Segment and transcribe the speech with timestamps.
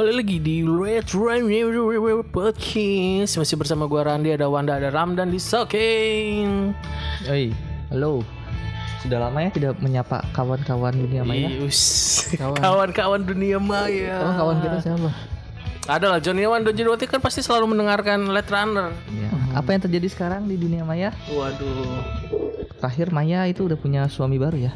[0.00, 1.44] kembali lagi di Red Run
[2.32, 6.72] Podcast Masih bersama gua Randi, ada Wanda, ada Ramdan di Soking
[7.28, 7.52] Oi,
[7.92, 8.24] halo.
[9.04, 11.52] Sudah lama ya tidak menyapa kawan-kawan dunia maya.
[12.64, 15.12] Kawan-kawan dunia maya Oh, kawan kita siapa?
[15.84, 19.28] Ada lah, Johnny Wan dan Jodwati kan pasti selalu mendengarkan Red Runner Ya.
[19.52, 21.12] Apa yang terjadi sekarang di dunia maya?
[21.28, 22.00] Waduh
[22.80, 24.72] Terakhir Maya itu udah punya suami baru ya.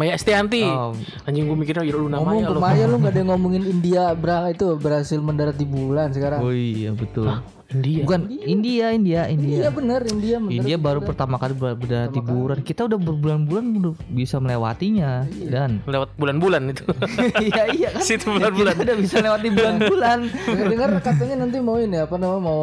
[0.00, 0.96] Maya Estianti Oh.
[1.28, 3.62] Anjing gue mikirnya ya lu Ngomong namanya ke lo Maya lu gak ada yang ngomongin
[3.68, 6.40] India bra itu berhasil mendarat di bulan sekarang.
[6.40, 7.28] Oh iya betul.
[7.72, 9.56] Dia Bukan India, India, India.
[9.56, 10.58] Iya bener India mendarat.
[10.58, 12.58] India baru pertama kali ber- berada di bulan.
[12.60, 16.82] Kita udah berbulan-bulan udah bisa melewatinya dan lewat bulan-bulan itu
[17.46, 18.02] iya iya kan.
[18.02, 20.18] Situ Ya, bulan-bulan kita udah bisa lewati bulan-bulan.
[20.66, 22.62] Dengar katanya nanti mau ini apa namanya mau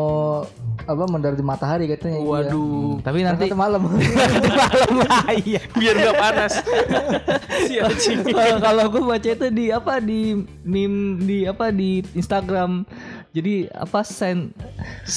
[0.77, 2.19] apa mendarat di matahari katanya.
[2.19, 2.27] India.
[2.29, 3.81] Waduh Tapi nanti Nanti malam.
[4.61, 4.91] malam
[5.47, 5.61] iya.
[5.71, 6.53] Biar gak panas
[8.27, 12.83] kalau kalau gue baca itu di apa di meme di apa di Instagram
[13.37, 14.49] jadi apa sen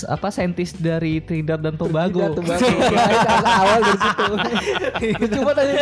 [0.05, 2.21] apa saintis dari Trinidad dan Tobago.
[2.91, 4.33] Ya, agak awal dari situ.
[5.41, 5.75] Coba tanya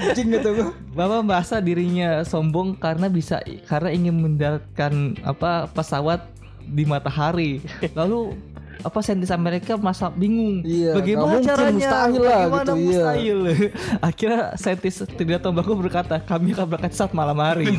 [0.00, 0.50] anjing gitu.
[0.96, 6.24] Bapak merasa dirinya sombong karena bisa karena ingin mendaratkan apa pesawat
[6.70, 7.58] di matahari
[7.98, 8.38] lalu
[8.80, 12.84] apa saintis Amerika masa bingung Iya, bagaimana mungkin, caranya mustahil lah bagaimana gitu, iya.
[12.86, 13.38] mustahil
[14.08, 17.68] akhirnya saintis Trinidad Tobago berkata kami akan berangkat saat malam hari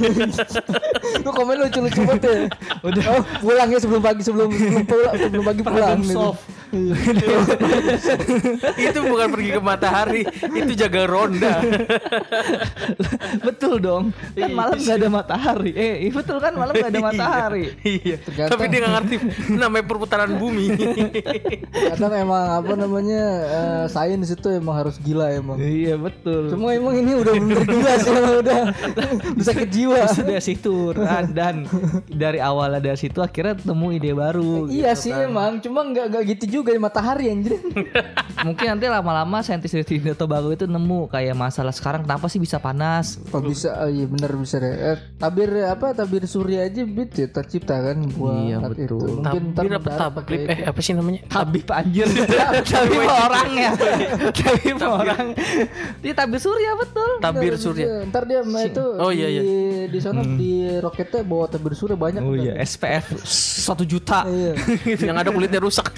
[1.22, 2.34] Lu komen lucu-lucu banget ya.
[2.88, 3.04] Udah.
[3.14, 6.00] Oh, pulang ya sebelum pagi sebelum sebelum pulang sebelum pagi pulang.
[6.02, 6.30] Gitu.
[8.88, 10.22] itu bukan pergi ke matahari,
[10.55, 11.55] itu jaga ronda.
[13.47, 17.66] betul dong kan malam nggak ada matahari eh iya, betul kan malam nggak ada matahari
[17.83, 18.17] iya.
[18.22, 19.16] Tapi dia nggak ngerti
[19.55, 20.67] namanya perputaran bumi.
[21.72, 25.58] Kadang emang apa namanya eh, sains itu emang harus gila emang.
[25.59, 28.61] iya betul Cuma emang ini udah bener gila sih emang udah
[29.36, 29.99] bisa ke jiwa.
[30.11, 31.55] sudah situ dan, dan
[32.08, 36.45] dari awalnya dari situ akhirnya temu ide baru Iya sih emang, cuma nggak nggak gitu
[36.61, 37.58] juga di matahari anjir.
[38.42, 42.58] mungkin nanti lama-lama saintis dari Trinidad Tobago itu nemu kayak masalah sekarang kenapa sih bisa
[42.58, 44.70] panas Oh bisa, oh, iya bener bisa deh.
[44.72, 48.82] Eh, tabir apa tabir surya aja bit ya tercipta kan buat Iya, betul.
[48.83, 48.98] Itu.
[49.16, 50.39] Mungkin Tabir apa tablip?
[50.39, 51.22] pakai- Eh apa sih namanya?
[51.27, 52.08] Habib anjir
[52.73, 53.72] Tapi orang ya
[54.42, 55.26] Tapi orang
[55.99, 57.86] Ini tabir surya betul Tabir surya.
[58.05, 59.43] Ntar dia mah itu Oh, iya, di, iya.
[59.86, 62.22] di sana di roketnya bawa tabir surya banyak.
[62.22, 64.54] Oh iya SPF 1 juta Iya.
[64.99, 65.93] Yang ada kulitnya rusak.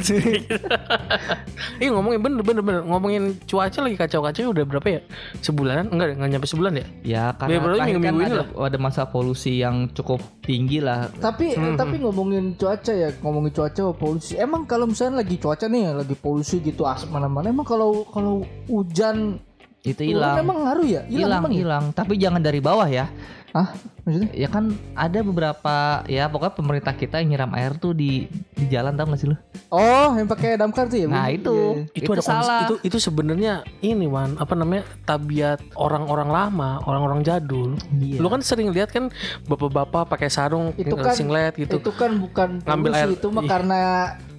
[1.84, 5.02] Ih ngomongin bener bener bener ngomongin cuaca lagi kacau-kacau udah berapa ya?
[5.42, 5.90] Sebulanan?
[5.90, 6.86] Enggak, enggak nyampe sebulan ya?
[7.02, 10.84] Ya Ya, karena berarti terakhir kan minggu-minggu ini ada, ada masa polusi yang cukup tinggi
[10.84, 14.36] lah Tapi eh, tapi ngomongin cuaca ya, ngomongin cuaca polusi.
[14.36, 17.48] Emang kalau misalnya lagi cuaca nih, lagi polusi gitu asap mana-mana.
[17.48, 19.40] Emang kalau kalau hujan
[19.84, 21.02] Itu hilang emang ngaruh ya?
[21.12, 21.60] Hilang emang ya?
[21.60, 23.12] hilang Tapi jangan dari bawah ya
[23.54, 23.70] Ah,
[24.02, 24.34] maksudnya?
[24.34, 25.76] Ya kan ada beberapa
[26.06, 29.38] Ya pokoknya pemerintah kita yang nyiram air tuh di di jalan tau gak sih lu?
[29.70, 31.06] Oh, yang pakai damkar tuh ya?
[31.06, 31.86] Nah itu Iya.
[31.94, 37.22] itu, Itu, ada salah itu itu sebenarnya ini Wan apa namanya tabiat orang-orang lama orang-orang
[37.22, 38.18] jadul Iya.
[38.18, 39.14] lu kan sering lihat kan
[39.46, 43.08] bapak-bapak pakai sarung Itu kan- singlet gitu Itu kan bukan Ngambil air.
[43.12, 43.50] itu mah Iya.
[43.50, 43.80] karena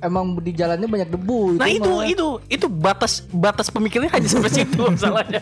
[0.00, 1.54] emang di jalannya banyak debu.
[1.54, 2.04] nah itu mah.
[2.04, 5.40] itu itu batas batas pemikirannya hanya sampai situ masalahnya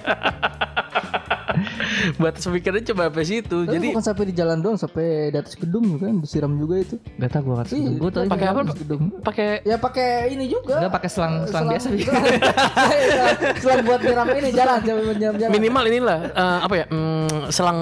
[2.23, 5.55] batas pemikirannya cuma sampai situ Tapi jadi bukan sampai di jalan doang, sampai di atas
[5.55, 6.95] gedung kan disiram juga itu.
[7.17, 9.03] Gak tau gue kasih Iya, Gue tau pakai apa gedung.
[9.21, 10.81] pakai Ya pakai ini juga.
[10.81, 15.51] Enggak pakai selang selang biasa Selang, selang, selang buat nyiram ini jalan, jalan nyiram jalan.
[15.53, 17.81] minimal inilah eh, apa ya mm, selang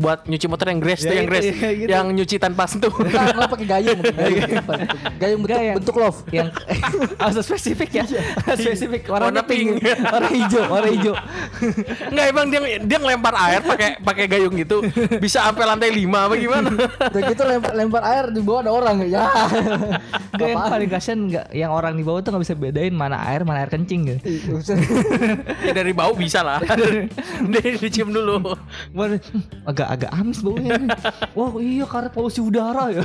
[0.00, 1.90] buat nyuci motor yang grass tuh Ya, yang itu, grass ya, gitu.
[1.92, 4.40] yang nyuci tanpa sentuh Nggak, nggak pakai gayung, gayung,
[5.14, 6.18] gayung bentuk, Enggak, yang- bentuk love.
[6.30, 6.48] yang
[7.20, 8.04] harus spesifik ya
[8.50, 9.68] spesifik warnanya Warna pink.
[9.76, 11.14] pink warna hijau warna hijau
[12.08, 14.80] Enggak emang dia dia ngelempar air pakai pakai gayung gitu
[15.20, 16.68] bisa sampai lantai 5 apa gimana?
[16.72, 19.26] Udah gitu lempar, lempar air di bawah ada orang ya.
[20.32, 23.42] Enggak yang paling kasihan enggak yang orang di bawah tuh nggak bisa bedain mana air
[23.42, 24.56] mana air kencing gitu.
[25.60, 26.62] ya dari bau bisa lah.
[27.42, 28.54] Dari dicium dulu.
[28.94, 29.06] Wah,
[29.90, 30.78] agak-agak amis baunya.
[31.36, 33.02] Wah iya karena polusi udara ya.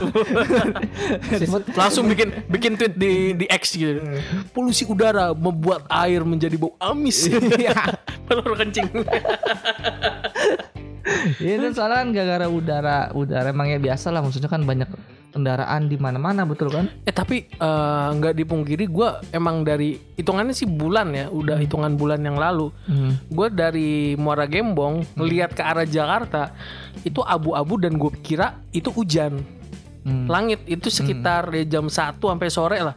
[1.81, 4.05] Langsung bikin bikin tweet di di X gitu.
[4.53, 7.25] Polusi udara membuat air menjadi bau amis.
[8.29, 8.89] Baru kencing.
[11.37, 14.89] Iya kan soalnya kan gara-gara udara udara emangnya biasa lah maksudnya kan banyak
[15.35, 16.87] kendaraan di mana-mana betul kan?
[17.03, 22.23] Eh tapi eh, nggak dipungkiri gue emang dari hitungannya sih bulan ya, udah hitungan bulan
[22.23, 22.71] yang lalu.
[22.87, 23.19] Hmm.
[23.27, 26.55] Gue dari Muara Gembong ngelihat ke arah Jakarta
[27.03, 29.43] itu abu-abu dan gue kira itu hujan.
[30.07, 30.31] Hmm.
[30.31, 32.95] Langit itu sekitar ya jam 1 sampai sore lah.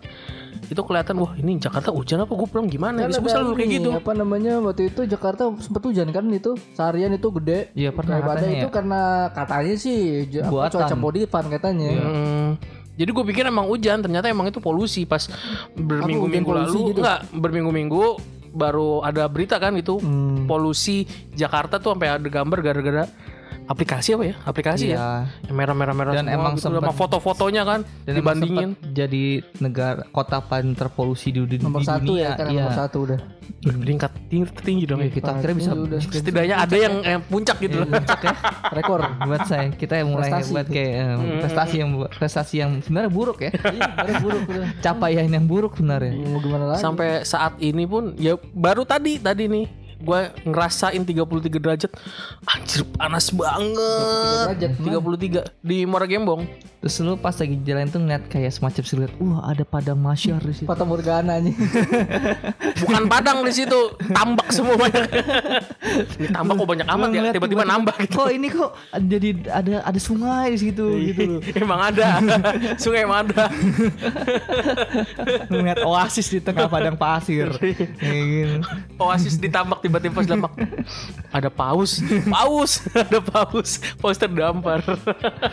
[0.65, 3.89] Itu kelihatan wah ini Jakarta hujan apa gue pulang gimana Kan gue selalu kayak gitu
[3.91, 7.73] Apa namanya waktu itu Jakarta sempat hujan kan itu seharian itu gede.
[7.73, 8.73] Iya, pernah Daripada katanya itu ya.
[8.73, 9.01] karena
[9.31, 9.99] katanya sih
[10.45, 10.73] Buatan.
[10.75, 11.89] cuaca modifan katanya.
[11.95, 12.49] Hmm,
[12.95, 15.25] jadi gue pikir emang hujan ternyata emang itu polusi pas
[15.73, 17.01] berminggu-minggu lalu gitu?
[17.01, 18.03] enggak berminggu-minggu
[18.51, 20.45] baru ada berita kan itu Hmm.
[20.45, 23.05] polusi Jakarta tuh sampai ada gambar gara-gara
[23.69, 25.07] aplikasi apa ya aplikasi ya Iya.
[25.45, 29.25] yang merah-merah merah Dan semua emang gitu, sempet- sama foto-fotonya kan Dan dibandingin jadi
[29.59, 32.25] negara kota paling terpolusi di, di, Nomor di satu dunia.
[32.25, 32.57] ya kan Iya.
[32.59, 33.21] nomor satu udah.
[33.61, 35.15] meningkat tinggi tertinggi dong Iya, ya.
[35.15, 36.01] kita akhirnya bisa udah.
[36.03, 38.33] setidaknya ada yang, yang puncak gitu loh puncak ya.
[38.77, 39.01] Rekor.
[39.21, 40.51] buat saya kita yang mulai Prestasi.
[40.51, 44.67] buat kayak eh, prestasi yang prestasi yang sebenarnya buruk ya Iya, baru buruk udah.
[44.79, 46.81] capaian yang buruk sebenarnya Mau gimana lagi?
[46.81, 49.65] sampai saat ini pun ya baru tadi tadi nih
[49.99, 51.93] gue ngerasain 33 derajat.
[52.47, 54.45] Anjir panas banget.
[54.55, 56.47] derajat, 33 di Muara Gembong.
[56.79, 60.63] Terus lu pas lagi jalan tuh ngeliat kayak semacam siluet wah ada padang masyar di
[60.63, 60.71] situ.
[60.71, 61.51] Fata Morgana nih.
[62.87, 65.11] bukan padang di situ tambak semua banyak.
[66.23, 68.23] Ini tambak kok banyak amat ya tiba-tiba nambah gitu.
[68.23, 72.23] Kok ini kok jadi ada ada sungai di situ gitu emang ada.
[72.83, 73.51] Sungai emang ada.
[75.51, 77.51] Ngeliat oasis di tengah padang pasir.
[77.99, 78.57] Kayak gitu.
[79.03, 80.53] Oasis ditambak tiba-tiba pas dampak
[81.37, 82.01] ada paus.
[82.29, 82.73] Paus.
[83.09, 83.71] Ada paus.
[83.97, 84.81] Paus terdampar.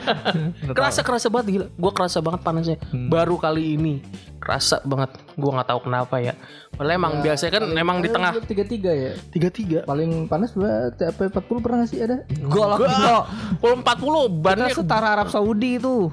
[0.77, 1.67] Kerasa kerasa banget gila.
[1.75, 2.77] Gue kerasa banget panasnya.
[2.91, 4.03] Baru kali ini.
[4.39, 5.15] Kerasa banget.
[5.35, 6.33] Gue nggak tahu kenapa ya.
[6.75, 9.11] Padahal emang biasanya kan emang di tengah tiga tiga ya.
[9.31, 10.91] tiga tiga Paling panas berapa?
[10.91, 12.17] TP 40 pernah nggak sih ada?
[12.51, 13.23] golok kalau
[13.79, 16.11] empat puluh bannya setara Arab Saudi itu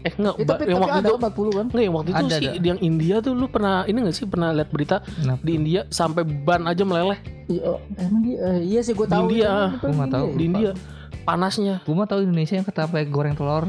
[0.00, 1.64] eh enggak Eh, ba- tapi, yang tapi waktu ada itu 40 kan?
[1.66, 2.66] Enggak yang waktu itu Ada, sih ada.
[2.66, 5.40] yang India tuh lu pernah ini gak sih pernah lihat berita Kenapa?
[5.40, 9.26] di India sampai ban aja meleleh Iya, oh, emang iya, eh, iya sih gue tahu.
[9.26, 9.74] India.
[9.74, 10.26] Emang Gua nggak tahu.
[10.32, 10.70] di India
[11.20, 13.68] panasnya gue mah tahu Indonesia yang kata sampai goreng telur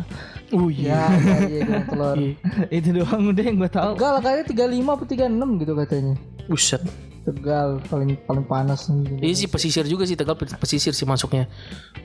[0.52, 2.16] oh Ya, ya, iya, goreng telur.
[2.16, 2.34] Iya.
[2.72, 6.16] itu doang udah yang gue tahu Tegal kayaknya 35 atau 36 gitu katanya.
[6.46, 6.82] Buset.
[7.22, 9.22] Tegal paling paling panas nih.
[9.22, 11.46] Iya sih pesisir juga sih Tegal pesisir sih masuknya.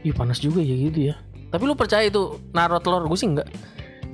[0.00, 1.14] Ih panas juga ya gitu ya.
[1.46, 2.20] Tapi lu percaya itu
[2.50, 3.48] naruh telur gue sih enggak.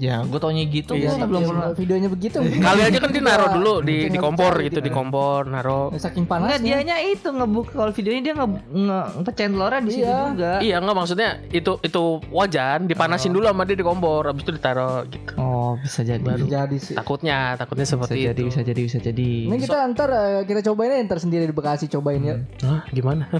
[0.02, 2.42] Ya gue taunya gitu Iya, gue belum pernah videonya begitu.
[2.42, 5.94] Kali aja kan dia naruh dulu di di kompor gitu di kompor naruh.
[5.94, 6.82] Saking Enggak panasnya.
[6.82, 10.18] dianya itu ngebuk kalau videonya dia nge, nge pecahin telurnya di situ Iya.
[10.28, 10.52] juga.
[10.58, 15.06] Iya enggak maksudnya itu itu wajan dipanasin dulu sama dia di kompor habis itu ditaruh
[15.06, 15.32] gitu.
[15.38, 16.18] Oh bisa jadi.
[16.18, 16.94] Bisa jadi sih.
[16.94, 18.48] Takutnya takutnya Bisa seperti jadi itu.
[18.50, 19.30] bisa jadi bisa jadi.
[19.46, 22.36] Ini kita ntar eh, kita cobain aja ntar sendiri di Bekasi cobain ya.
[22.60, 23.30] Hah, gimana?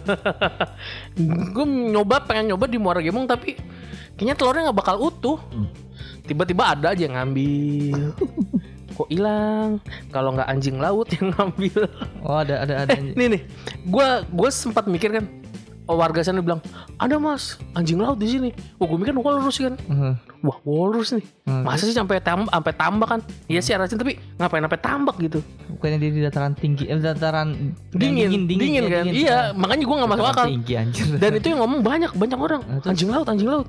[1.51, 3.59] gue nyoba pengen nyoba di Muara Gembong tapi
[4.15, 5.39] kayaknya telurnya nggak bakal utuh.
[6.33, 8.17] Tiba-tiba ada aja yang ngambil.
[8.97, 9.85] Kok hilang?
[10.09, 11.85] Kalau nggak anjing laut yang ngambil.
[12.25, 12.97] Oh ada ada ada.
[12.97, 13.41] Nih nih,
[13.85, 15.29] gue gue sempat mikir kan.
[15.85, 16.65] Oh, warga sana bilang
[16.97, 18.51] ada mas anjing laut di sini.
[18.81, 19.77] Oh gue mikir walrus kan.
[19.77, 20.32] Mhm.
[20.43, 21.23] Wah walrus nih.
[21.47, 21.63] Hmm.
[21.63, 23.21] Masa sih sampai tambak sampai tambak kan?
[23.47, 25.39] Iya sih arasin tapi ngapain sampai tambak gitu?
[25.71, 27.55] Bukannya dia di dataran tinggi, eh, dataran
[27.95, 29.05] Dingin, dingin, ya, kan?
[29.07, 30.47] Iya, makanya gue nggak masuk akal.
[30.51, 31.07] Tinggi anjir.
[31.15, 33.67] Dan itu yang ngomong banyak banyak orang Itu- anjing laut anjing laut.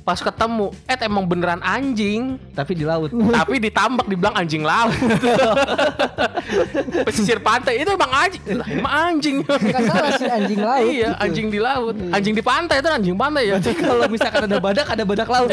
[0.00, 3.12] Pas ketemu, eh emang beneran anjing, Tapi di laut.
[3.12, 4.96] tapi ditambak dibilang anjing laut.
[7.08, 9.36] Pesisir pantai itu emang anjing, lah emang anjing.
[9.44, 10.88] Gak salah sih anjing laut.
[10.88, 11.20] iya, gitu.
[11.20, 13.56] anjing di laut, anjing di pantai itu anjing pantai ya.
[13.60, 15.52] Kalau misalkan ada badak ada badak laut.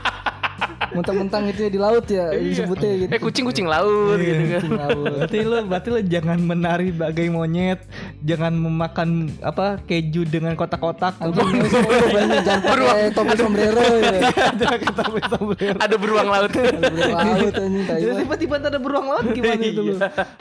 [0.91, 3.11] Mentang-mentang itu ya di laut ya disebutnya gitu.
[3.11, 4.61] eh kucing kucing laut gitu kan.
[4.87, 5.13] Laut.
[5.17, 7.79] berarti lo berarti lo jangan menari bagai monyet,
[8.21, 11.15] jangan memakan apa keju dengan kotak-kotak.
[11.19, 14.11] Laut banyak jangan pakai topi sombrero ya.
[14.31, 15.77] ada kata sombrero.
[15.79, 16.51] Ada beruang laut.
[16.51, 17.85] Beruang laut anjing
[18.21, 19.95] tiba-tiba ada beruang laut gimana itu lo?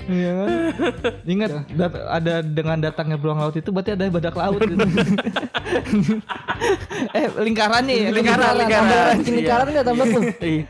[0.06, 0.48] Iya kan?
[1.26, 4.60] Ingat dat- ada dengan datangnya beruang laut itu berarti ada badak laut.
[4.60, 4.78] gitu.
[7.16, 9.14] eh lingkarannya ya, Lingkaran, lingkaran.
[9.20, 9.32] Iya.
[9.32, 10.22] lingkaran enggak tambah tuh.
[10.40, 10.64] Iya.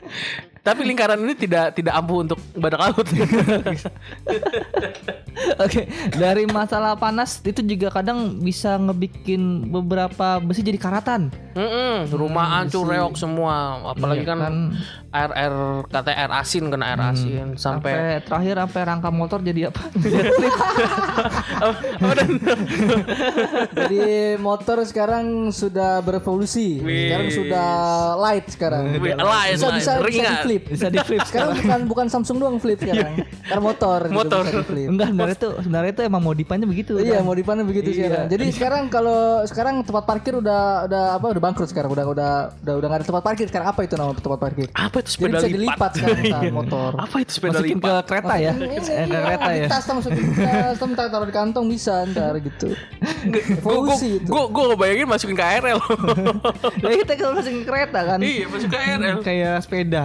[0.60, 3.06] Tapi lingkaran ini tidak tidak ampuh untuk badak laut.
[5.64, 11.32] Oke, dari masalah panas itu juga kadang bisa ngebikin beberapa besi jadi karatan.
[11.56, 14.76] Mm-mm, rumah hancur reok semua, apalagi Iya, kan,
[15.10, 15.54] air air
[15.88, 19.82] katanya air asin kena air asin sampai sampai terakhir sampai rangka motor jadi apa?
[23.80, 26.80] Jadi motor sekarang sudah berevolusi.
[26.80, 27.68] Sekarang sudah
[28.18, 28.84] light sekarang.
[28.98, 29.78] Wih, light, bisa, light.
[29.80, 30.46] bisa, Ringan.
[30.46, 30.62] di flip.
[30.66, 33.22] bisa di flip Sekarang bukan bukan Samsung doang flip sekarang.
[33.40, 34.00] Karena motor.
[34.10, 34.42] Motor.
[34.42, 34.88] bisa di flip.
[34.88, 36.92] Enggak, sebenarnya itu sebenarnya itu emang modifannya begitu.
[36.96, 37.24] Iya, kan?
[37.24, 37.96] modifannya begitu Iya.
[38.00, 38.24] sekarang.
[38.28, 41.90] Jadi sekarang kalau sekarang tempat parkir udah udah apa udah bangkrut sekarang.
[41.90, 43.66] Udah udah udah udah nggak ada tempat parkir sekarang.
[43.68, 44.66] Apa itu nama tempat parkir?
[44.72, 45.54] apa itu Jadi sepeda bisa lipat?
[45.54, 46.34] dilipat sekarang Iya.
[46.40, 46.90] nah, motor.
[46.96, 48.04] Apa itu sepeda Masukin ke lipat?
[48.04, 48.52] kereta ya?
[48.56, 49.66] Eh, ke kereta ya.
[49.68, 52.68] tas masukin ke tas, taruh di kantong bisa ntar gitu.
[53.52, 54.28] Evolusi itu.
[54.28, 55.78] Gue gue ngebayangin masukin ke KRL.
[56.80, 58.18] Ya kita kalau masukin kereta kan.
[58.20, 59.16] iya, masuk ke KRL.
[59.20, 60.04] Kayak sepeda.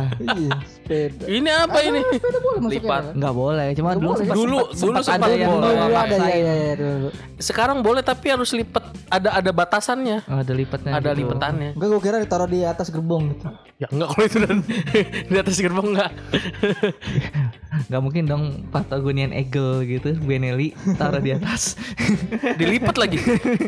[0.66, 1.24] Sepeda.
[1.26, 2.00] Ini apa ini?
[2.12, 2.80] Sepeda boleh masuknya.
[2.80, 3.02] Lipat.
[3.02, 3.14] kan?
[3.16, 4.18] Nggak boleh, cuma dulu boleh.
[4.20, 5.66] sempat, Dulu- sempat- dulu sempat sempat ada yang boleh.
[5.66, 7.08] Dulu ada ya, ya, ya, dulu.
[7.38, 8.84] Sekarang boleh tapi harus lipat.
[9.06, 10.18] Ada ada batasannya.
[10.26, 10.92] Oh, ada lipatnya.
[10.94, 11.20] Ada gitu.
[11.24, 11.70] lipatannya.
[11.74, 13.46] Enggak gue kira ditaruh di atas gerbong gitu.
[13.76, 14.58] Ya enggak kalau itu dan
[15.30, 16.12] di atas gerbong enggak.
[17.86, 21.76] Nggak mungkin dong Patagonian Eagle gitu, Benelli taruh di atas.
[22.60, 23.20] Dilipat lagi.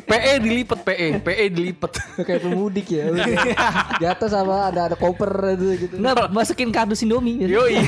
[0.02, 1.92] PE dilipat PE, PE dilipat.
[2.24, 3.12] Kayak pemudik ya.
[4.00, 5.94] di atas apa ada ada koper itu gitu.
[6.00, 7.38] Nggak, masukin kardus Indomie.
[7.46, 7.78] Yoi.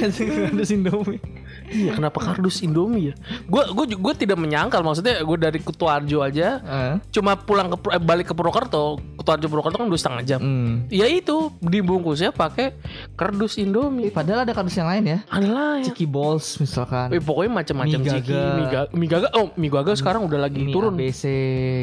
[0.00, 1.20] Masukin kardus Indomie.
[1.66, 3.14] Iya, kenapa kardus Indomie ya?
[3.44, 6.94] Gue gue gue tidak menyangkal maksudnya gue dari Kutuarjo aja Ah.
[7.08, 10.40] cuma pulang ke eh, balik ke Purwokerto, Kutuarjo Purwokerto kan dua setengah jam.
[10.40, 10.74] Hmm.
[10.88, 12.74] Ya itu dibungkusnya pakai
[13.12, 14.08] kardus Indomie.
[14.08, 15.18] Padahal ada kardus yang lain ya.
[15.26, 15.84] Ada lah ya.
[15.86, 17.10] Ciki balls misalkan.
[17.10, 18.42] Eh, pokoknya macam-macam ciki, Gaga.
[18.52, 20.94] mie gaga, mie gaga, oh mie gaga sekarang udah lagi Mie turun.
[20.94, 21.22] ABC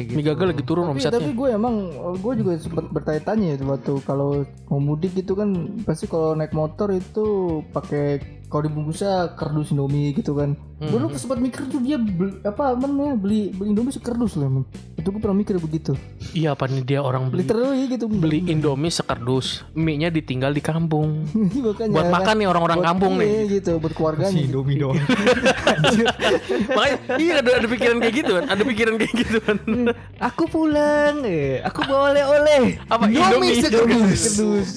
[0.04, 0.14] gitu.
[0.14, 1.18] Mie gaga lagi turun Tapi, omsetnya.
[1.18, 1.74] tapi gue emang
[2.16, 4.30] gue juga sempat bertanya-tanya ya waktu kalau
[4.66, 7.24] mau mudik gitu kan pasti kalau naik motor itu
[7.70, 10.54] pakai kalau dibungkusnya kardus Indomie gitu kan.
[10.74, 14.64] Gue dulu sempat mikir tuh dia beli, apa namanya beli beli Indomie sekardus loh emang.
[14.94, 15.96] Itu gue pernah mikir begitu.
[16.34, 18.04] Iya apa nih dia orang beli Literally gitu.
[18.10, 21.24] beli Indomie sekardus, mie-nya ditinggal di kampung.
[21.64, 22.14] Makanya Buat kan.
[22.20, 23.28] makan nih orang-orang kampung nih.
[23.28, 24.34] iya, gitu buat keluarganya.
[24.34, 24.60] gitu.
[24.60, 24.98] Indomie doang.
[26.76, 29.56] Makanya iya ada, ada pikiran kayak gitu kan, ada pikiran kayak gitu kan.
[30.28, 31.62] aku pulang, eh.
[31.64, 32.76] Aku bawa oleh-oleh.
[32.90, 34.20] Apa Indomie Indomie sekardus.
[34.20, 34.68] sekardus.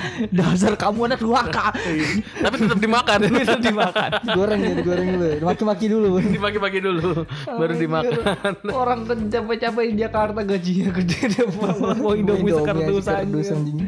[0.00, 0.26] Iya.
[0.50, 1.70] Dasar kamu anak durhaka.
[2.44, 3.18] Tapi tetap dimakan.
[3.42, 4.10] Itu dimakan.
[4.22, 5.28] Digoreng ya, digoreng dulu.
[5.42, 6.08] Maki-maki dulu.
[6.20, 7.10] Dibagi-bagi dulu,
[7.46, 8.52] baru dimakan.
[8.70, 12.52] Orang kan capek-capek di Jakarta gajinya gede dia bawa Indomie
[13.10, 13.78] anjing.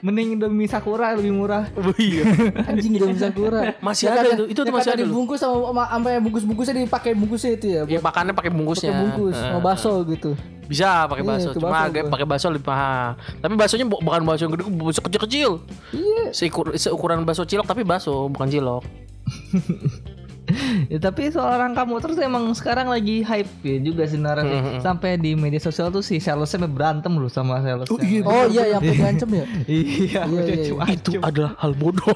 [0.00, 1.68] Mending Indomie Sakura lebih murah.
[1.74, 2.24] Oh iya.
[2.66, 3.74] Anjing Indomie Sakura.
[3.80, 7.82] Masih ada itu, itu masih ada dibungkus sama sama- sampai bungkus-bungkusnya dipakai bungkusnya itu ya.
[7.86, 8.90] Ya makannya pakai bungkusnya.
[8.90, 10.30] Pakai bungkus Eh, sama bakso gitu.
[10.64, 13.16] Bisa pakai Iya, bakso, itu cuma agak pakai bakso lebih mahal.
[13.38, 15.50] Tapi baksonya bu- bukan bakso yang gede, bakso kecil-kecil.
[15.90, 16.22] Iya.
[16.30, 18.82] Seukur, seukuran bakso cilok tapi bakso, bukan cilok.
[20.92, 24.60] Ya, tapi soal rangka motor tuh emang sekarang lagi hype ya juga sebenarnya sih.
[24.84, 27.88] Sampai di media sosial tuh si salesnya sampai berantem loh sama sales.
[27.88, 27.98] Oh
[28.46, 29.44] iya yang pengancam ya.
[29.64, 30.84] iya, Iya, iya, iya.
[30.92, 32.12] Itu adalah hal bodoh.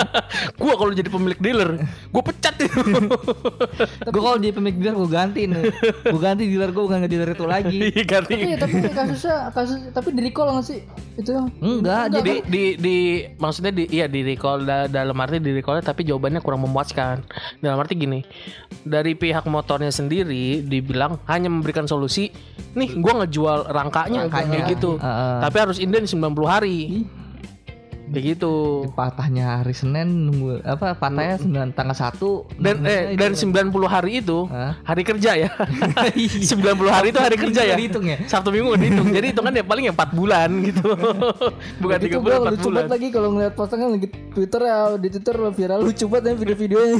[0.60, 1.70] gua kalau jadi pemilik dealer,
[2.10, 2.82] gua pecat itu.
[4.02, 5.62] gue kalau di pemilik dealer gue ganti nih.
[6.02, 7.78] Gue ganti dealer gue bukan dealer itu lagi.
[7.92, 8.34] Iya, ganti.
[8.34, 10.80] Tapi tapi kasusnya kasus tapi di recall nggak sih?
[11.14, 12.96] Itu Enggak, di, jadi di, di
[13.36, 17.20] maksudnya di iya di recall da- dalam arti di recallnya tapi jawabannya kurang memuaskan
[17.58, 18.22] dalam arti gini
[18.82, 22.30] dari pihak motornya sendiri dibilang hanya memberikan solusi
[22.72, 24.48] nih gua ngejual rangkanya Rangkanya.
[24.48, 25.38] kayak gitu Heeh.
[25.42, 27.31] tapi harus inden 90 hari kayak
[28.20, 28.84] gitu.
[28.92, 34.44] Patahnya hari Senin nunggu apa patahnya sembilan tanggal satu dan eh dan 90 hari itu
[34.50, 34.76] Hah?
[34.84, 35.48] hari kerja ya.
[36.12, 36.52] 90
[36.90, 37.74] hari itu hari kerja ya.
[37.78, 38.18] dihitung ya?
[38.28, 39.08] Sabtu Minggu nggak dihitung.
[39.14, 40.88] Jadi hitungan ya paling ya 4 bulan gitu.
[41.80, 42.84] Bukan itu 3 gue bulan 4 lucu bulan.
[42.90, 46.96] lagi kalau ngeliat postingan lagi Twitter ya di Twitter viral lucu banget ya video-videonya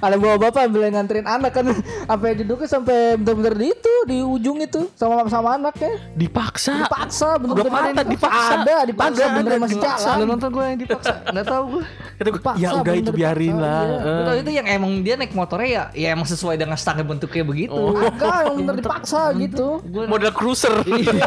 [0.00, 1.66] ada bawa bapak ambil yang nganterin anak kan.
[2.06, 5.98] Sampai duduknya sampai bener-bener di itu di ujung itu sama sama anaknya.
[6.14, 6.86] Dipaksa.
[6.86, 8.54] Dipaksa bener-bener dipaksa.
[8.62, 12.38] ada dipaksa bener masih jalan Lu nonton gue yang dipaksa nggak tahu gue Kata gua,
[12.38, 13.82] Dipaksa, ya udah itu biarin lah.
[13.82, 13.92] iya.
[13.92, 14.06] Eh.
[14.06, 17.42] Gue tahu itu yang emang dia naik motornya ya ya emang sesuai dengan stangnya bentuknya
[17.42, 20.76] begitu agak yang bener dipaksa gitu Gua- Model cruiser.
[20.84, 21.26] Iya.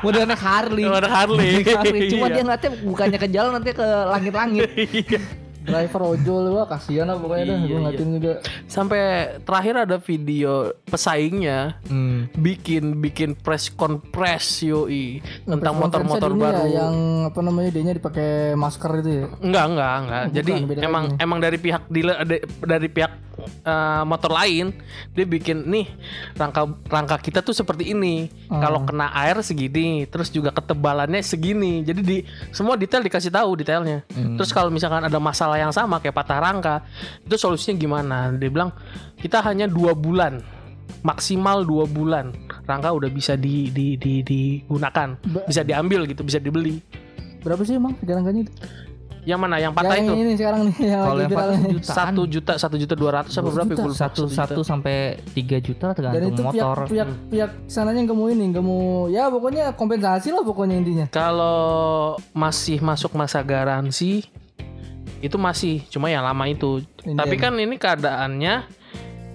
[0.00, 0.84] Model naik Harley.
[0.84, 1.52] Model Harley.
[2.08, 2.34] Cuma Iya.
[2.34, 4.68] dia ngeliatnya bukannya ke jalan nanti ke langit-langit.
[5.64, 7.82] Driver ojol wah kasihan lah pokoknya dah Iya, gue iya.
[7.82, 8.32] ngatin juga
[8.66, 9.02] Sampai
[9.40, 10.52] terakhir ada video
[10.84, 12.28] pesaingnya Hmm.
[12.34, 16.60] bikin bikin press conference yoi tentang motor-motor ini baru.
[16.60, 20.22] ya, yang apa namanya dia dipakai masker itu ya Enggak, enggak, enggak.
[20.22, 21.16] Oh, Jadi bukan, beda emang lagi.
[21.18, 23.12] emang dari pihak dealer ada- dari pihak
[23.44, 24.72] eh, motor lain
[25.10, 25.86] dia bikin nih
[26.34, 28.30] rangka rangka kita tuh seperti ini.
[28.46, 28.56] Oh.
[28.56, 31.82] Kalau kena air segini, terus juga ketebalannya segini.
[31.82, 32.18] Jadi di
[32.50, 34.06] semua detail dikasih tahu detailnya.
[34.08, 34.34] Hmm.
[34.34, 36.74] Terus kalau misalkan ada masalah yang sama kayak patah rangka,
[37.22, 38.16] itu solusinya gimana?
[38.34, 38.70] Dia bilang
[39.18, 40.42] kita hanya dua bulan
[41.04, 42.32] maksimal dua bulan
[42.64, 46.80] rangka udah bisa di, di, di- digunakan bisa diambil gitu bisa dibeli.
[47.44, 48.54] Berapa sih emang sekarang-karangnya itu?
[49.24, 49.56] Yang mana?
[49.56, 50.14] Yang patah yang itu?
[50.20, 53.72] ini sekarang nih yang Kalau yang patah satu juta satu juta dua ratus apa berapa?
[53.72, 53.84] ya?
[53.96, 56.76] Satu satu sampai tiga juta dan tergantung itu pihak motor.
[56.88, 61.06] pihak pihak sananya nggak mau ini nggak mau ya pokoknya kompensasi lah pokoknya intinya.
[61.08, 64.28] Kalau masih masuk masa garansi
[65.24, 67.40] itu masih cuma yang lama itu Ini tapi ya.
[67.40, 68.54] kan ini keadaannya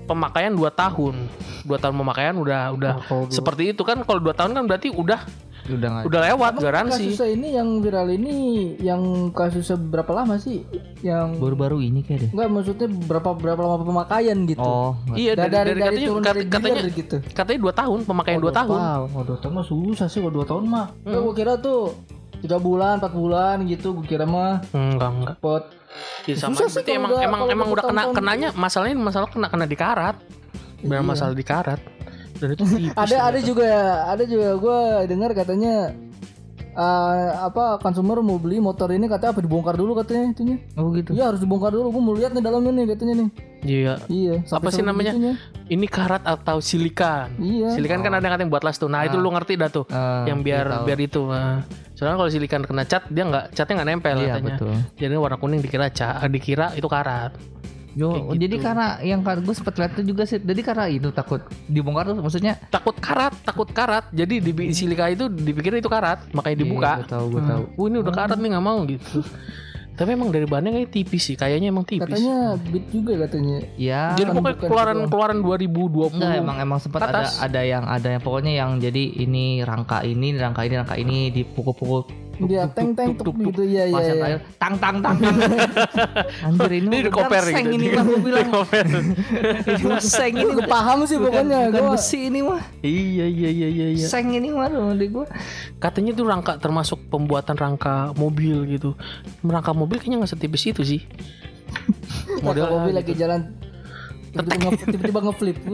[0.05, 1.15] pemakaian 2 tahun
[1.59, 4.89] dua tahun pemakaian udah udah Oh, dua- seperti itu kan kalau dua tahun kan berarti
[4.89, 5.21] udah
[5.69, 6.01] Udah.
[6.01, 7.13] Udah lewat Emang garansi.
[7.13, 8.33] Kasusnya ini yang viral ini
[8.81, 10.65] yang kasusnya berapa lama sih?
[10.99, 12.29] Yang Baru-baru ini kayak deh.
[12.33, 14.57] enggak maksudnya berapa berapa lama pemakaian gitu.
[14.59, 17.15] Oh, Iya dari, dari, dari, dari, katanya dari katanya gitu.
[17.29, 18.77] katanya dua tahun pemakaian dua tahun.
[18.81, 20.87] Wow, oh, dua tahun mah susah sih kalau dua tahun mah.
[21.05, 21.21] Hmm.
[21.21, 21.93] Gua kira tuh
[22.39, 23.93] tiga bulan, empat bulan gitu.
[23.93, 25.35] Gua kira mah Enggak enggak.
[25.39, 25.63] pot.
[26.23, 29.65] Ya, sama Susah sih emang udah- emang emang udah kena kenanya masalahnya masalah kena kena
[29.65, 30.15] di karat.
[30.79, 31.07] Benar Iya.
[31.07, 31.81] masalah di karat.
[32.37, 32.63] Dan itu.
[32.95, 33.67] Ada ada juga
[34.05, 35.91] ada juga gue dengar katanya
[36.79, 40.57] eh, apa konsumer mau beli motor ini katanya apa dibongkar dulu katanya itunya.
[40.79, 41.11] Oh gitu.
[41.11, 41.91] Iya harus dibongkar dulu.
[41.91, 43.27] Gue mau lihat nih dalamnya nih katanya nih.
[43.59, 43.93] Iya.
[44.07, 44.35] Iya.
[44.47, 45.11] Apa sih namanya?
[45.11, 45.33] segitunya.
[45.67, 47.35] Ini karat atau silikan.
[47.35, 47.75] Iya.
[47.75, 48.87] Silikan kan ada yang katanya buat las tuh.
[48.87, 49.83] Nah, itu lu ngerti dah tuh.
[49.91, 51.27] Ah, yang biar biar itu.
[51.27, 51.67] Nah.
[51.99, 54.55] Soalnya kalau silikan kena cat dia nggak catnya nggak nempel Iya katanya.
[54.55, 54.71] betul.
[54.95, 57.35] Jadi warna kuning dikira cat, dikira itu karat.
[57.97, 58.65] Yo, Kayak oh, jadi gitu.
[58.65, 60.37] karena yang gue sempet lihat itu juga sih.
[60.37, 62.53] Jadi karena itu takut dibongkar tuh maksudnya.
[62.69, 64.05] Takut karat, takut karat.
[64.13, 66.91] Jadi di silika itu dipikir itu karat, makanya dibuka.
[66.93, 67.63] Iya, gue tahu, gue tahu.
[67.77, 69.25] Oh ini udah karat nih nggak mau gitu.
[69.99, 72.07] Tapi emang dari bahannya kayak tipis sih, kayaknya emang tipis.
[72.07, 73.59] Katanya beat juga katanya.
[73.75, 74.15] Ya.
[74.15, 75.09] Jadi pokoknya bukan keluaran gitu.
[75.11, 76.15] keluaran 2020.
[76.15, 80.39] Enggak emang emang sempat ada ada yang ada yang pokoknya yang jadi ini rangka ini
[80.39, 83.99] rangka ini rangka ini dipukul-pukul Dia teng teng tuk gitu iya iya.
[83.99, 84.13] Iya.
[84.15, 85.17] terakhir tang tang tang.
[86.39, 87.71] Anjir ini di koper gitu.
[87.75, 88.47] ini mah gue bilang.
[88.47, 88.85] Koper.
[89.99, 91.67] Seng ini Gue paham sih pokoknya.
[91.69, 92.61] bukan Gua- besi ini mah.
[92.79, 94.07] iya iya iya iya iya.
[94.07, 95.25] Seng ini mah tuh di gue.
[95.77, 98.95] Katanya tuh rangka termasuk pembuatan rangka mobil gitu.
[99.41, 101.01] Rangka mobil kayaknya nggak setipis itu sih.
[102.45, 102.99] Model mobil gitu.
[103.03, 103.41] lagi jalan
[104.31, 105.57] tiba-tiba nge- tiba-tiba ngeflip.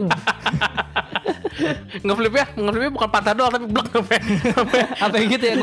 [2.04, 4.18] Ngeflip ya, ngeflipnya bukan patah doang tapi blok sampai
[4.52, 5.54] sampai Apa yang gitu ya?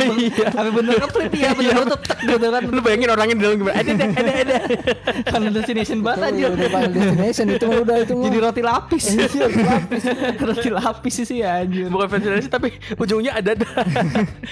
[0.50, 1.50] Apa bener ngeflip ya?
[1.54, 2.62] Bener tutup tek gitu kan.
[2.66, 3.76] lu bayangin orangnya di dalam gimana?
[3.78, 4.56] Ada ada ada ada.
[5.30, 6.46] Final destination banget aja.
[6.50, 8.14] udah destination itu udah itu.
[8.26, 9.04] Jadi roti lapis.
[9.14, 9.46] Iya,
[10.42, 11.88] roti lapis sih anjir.
[11.94, 13.68] Bukan fashion tapi ujungnya ada ada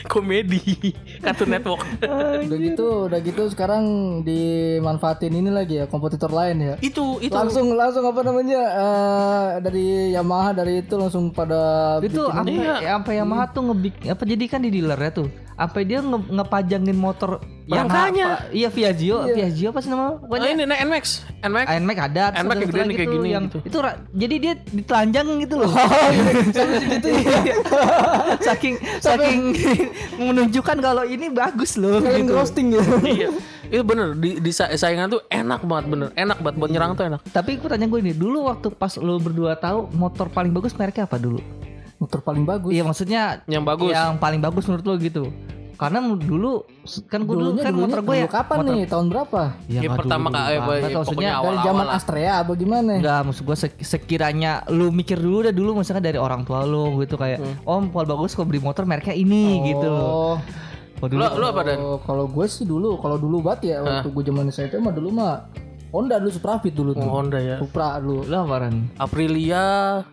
[0.06, 0.94] komedi
[1.26, 1.82] Cartoon Network.
[2.06, 3.84] Udah gitu, udah gitu sekarang
[4.22, 6.76] dimanfaatin ini lagi ya kompetitor lain ya.
[6.82, 11.60] itu itu Langsung langsung apa namanya eh, dari Yamaha dari itu langsung pada
[12.02, 12.76] itu Iya.
[12.80, 15.28] ya, sampai Yamaha tuh ngebik apa jadi kan di dealer ya tuh
[15.62, 17.38] sampai dia nge, ngepajangin motor
[17.70, 18.42] Rangkanya.
[18.42, 21.66] apa- iya Viaggio Viaggio apa sih nama Oh, ini nah, Nmax, Nmax.
[21.78, 23.58] Nmax ada Nmax yang gede nih kayak gini yang gitu.
[23.62, 23.78] itu
[24.12, 25.70] jadi dia ditelanjang gitu loh
[28.42, 29.40] saking saking
[30.20, 32.34] menunjukkan kalau ini bagus loh kalian gitu.
[32.34, 32.82] roasting ya.
[33.06, 33.30] iya.
[33.72, 37.08] Itu bener di, di sa- saingan tuh enak banget bener, enak banget buat nyerang tuh
[37.08, 37.22] enak.
[37.30, 41.06] tapi aku tanya gue ini dulu waktu pas lo berdua tahu motor paling bagus mereknya
[41.06, 41.40] apa dulu
[42.02, 42.72] Motor paling bagus.
[42.72, 43.94] iya maksudnya Yang bagus.
[43.94, 45.24] yang paling bagus menurut lo gitu
[45.76, 46.62] karena dulu
[47.08, 48.86] kan gue dulu Dulunya kan dulunya motor gue ya kapan motor- nih?
[48.86, 49.42] Tahun berapa?
[49.66, 50.60] Ya, Ya, pertama kali, ya,
[50.92, 51.86] maksudnya Dari zaman.
[51.90, 52.92] Astrea apa gimana?
[52.96, 57.02] Enggak, maksud gue sek- sekiranya lu mikir dulu deh dulu misalnya dari orang tua lu
[57.02, 59.90] gitu kayak om paling bagus kok beli motor mereknya ini gitu.
[59.90, 60.38] Oh,
[60.98, 61.78] Oh, dulu Lu lu apa dan?
[61.78, 65.10] oh, kalau gue sih dulu, kalau dulu banget ya waktu gue zaman SMP mah dulu
[65.12, 65.50] mah
[65.92, 67.04] Honda dulu Supra Fit dulu tuh.
[67.04, 67.60] Oh, Honda ya.
[67.60, 68.24] Supra dulu.
[68.24, 68.88] lu apa Ran?
[68.96, 69.66] Aprilia,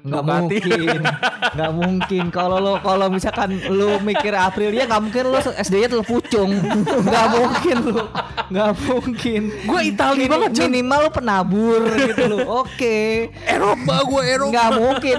[0.02, 0.98] Nggak mungkin,
[1.54, 2.24] nggak mungkin.
[2.28, 6.50] Kalau lo kalau misalkan lu mikir Aprilia nggak mungkin lu SD-nya tuh pucung,
[7.06, 8.02] nggak mungkin lu,
[8.48, 9.40] nggak mungkin.
[9.62, 12.40] Gue Itali Minim- banget, minimal lu penabur gitu loh.
[12.58, 13.30] Oke.
[13.40, 14.50] Eropa gue Eropa.
[14.50, 15.18] nggak mungkin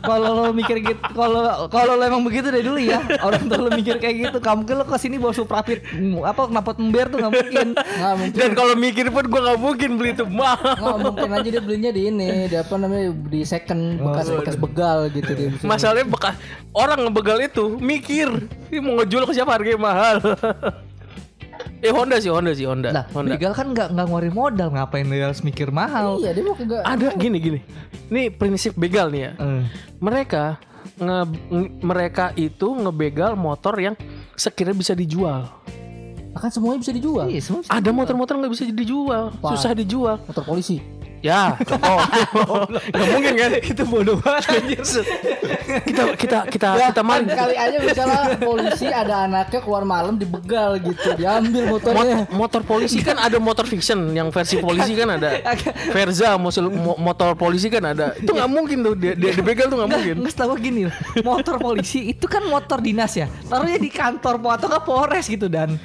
[0.00, 3.70] kalau lo mikir gitu kalau kalau lo emang begitu dari dulu ya orang tua lo
[3.70, 7.18] mikir kayak gitu nggak mungkin lo ke sini bawa suprapit mm, apa knalpot ember tuh
[7.20, 8.36] nggak mungkin Nggak mungkin.
[8.36, 10.56] Dan kalau mikir pun gue nggak mungkin beli itu mahal.
[10.74, 14.98] Nggak mungkin aja dia belinya di ini, di apa namanya di second bekas bekas begal
[15.12, 15.48] gitu dia.
[15.60, 16.34] Masalahnya bekas
[16.72, 18.32] orang ngebegal itu mikir
[18.66, 20.16] ini mau ngejual ke siapa harganya mahal.
[21.80, 22.88] eh Honda sih Honda sih Honda.
[22.90, 23.36] lah Honda.
[23.36, 26.82] begal kan nggak nggak ngeluarin modal ngapain dia harus mikir mahal Iya dia mau kagak.
[26.82, 27.60] Ada gini gini.
[28.08, 29.32] Ini prinsip begal nih ya.
[29.36, 29.62] Eh,
[29.96, 30.56] Mereka
[30.96, 33.94] nge, nge- mereka itu ngebegal motor yang
[34.34, 35.48] sekiranya bisa dijual.
[36.30, 37.26] Akan semuanya bisa dijual.
[37.26, 37.70] iya semua bisa.
[37.70, 39.50] Ada motor-motor nggak bisa dijual, Wah.
[39.50, 40.16] susah dijual.
[40.22, 40.78] Motor polisi.
[41.20, 42.00] Ya, contoh.
[42.96, 43.50] Nggak mungkin kan?
[43.60, 44.80] Itu bodoh banget anjir.
[45.84, 47.28] kita kita kita kita main.
[47.28, 52.24] Kali aja misalnya polisi ada anaknya keluar malam dibegal gitu, diambil motornya.
[52.24, 55.44] Mot- motor polisi kan ada motor fiction yang versi polisi kan ada
[55.92, 59.76] Verza mosil- mo- motor polisi kan ada itu nggak mungkin tuh dia, dia dibegal tuh
[59.76, 63.92] nggak mungkin Nggak setahu gini loh, motor polisi itu kan motor dinas ya, taruhnya di
[63.92, 65.76] kantor atau nggak Polres gitu dan.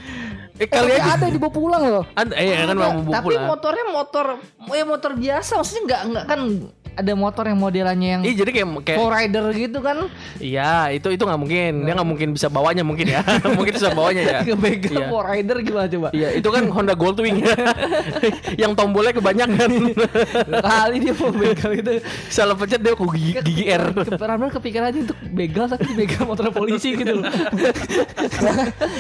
[0.55, 1.13] Eh kali Tapi aja.
[1.19, 2.05] ada yang dibawa pulang loh.
[2.15, 3.45] ada eh kan mau Tapi pulang.
[3.45, 4.25] motornya motor,
[4.71, 6.39] ya motor biasa, maksudnya nggak nggak kan
[6.95, 9.97] ada motor yang modelannya yang Iya jadi kayak kayak rider gitu kan?
[10.39, 11.71] Iya itu itu nggak mungkin.
[11.84, 13.21] Dia nggak mungkin bisa bawanya mungkin ya.
[13.58, 14.39] Mungkin bisa bawanya ya.
[14.43, 15.08] Kebegal Iya.
[15.12, 16.08] four rider gimana coba?
[16.15, 17.43] Iya itu kan Honda Goldwing.
[18.62, 19.69] Yang tombolnya kebanyakan.
[20.71, 21.91] Kali dia mau begal itu.
[22.31, 26.47] Salah pencet dia ke gigi, gigi R Benar-benar kepikiran aja untuk begal tapi begal motor
[26.55, 27.19] polisi gitu.
[27.19, 28.53] Loh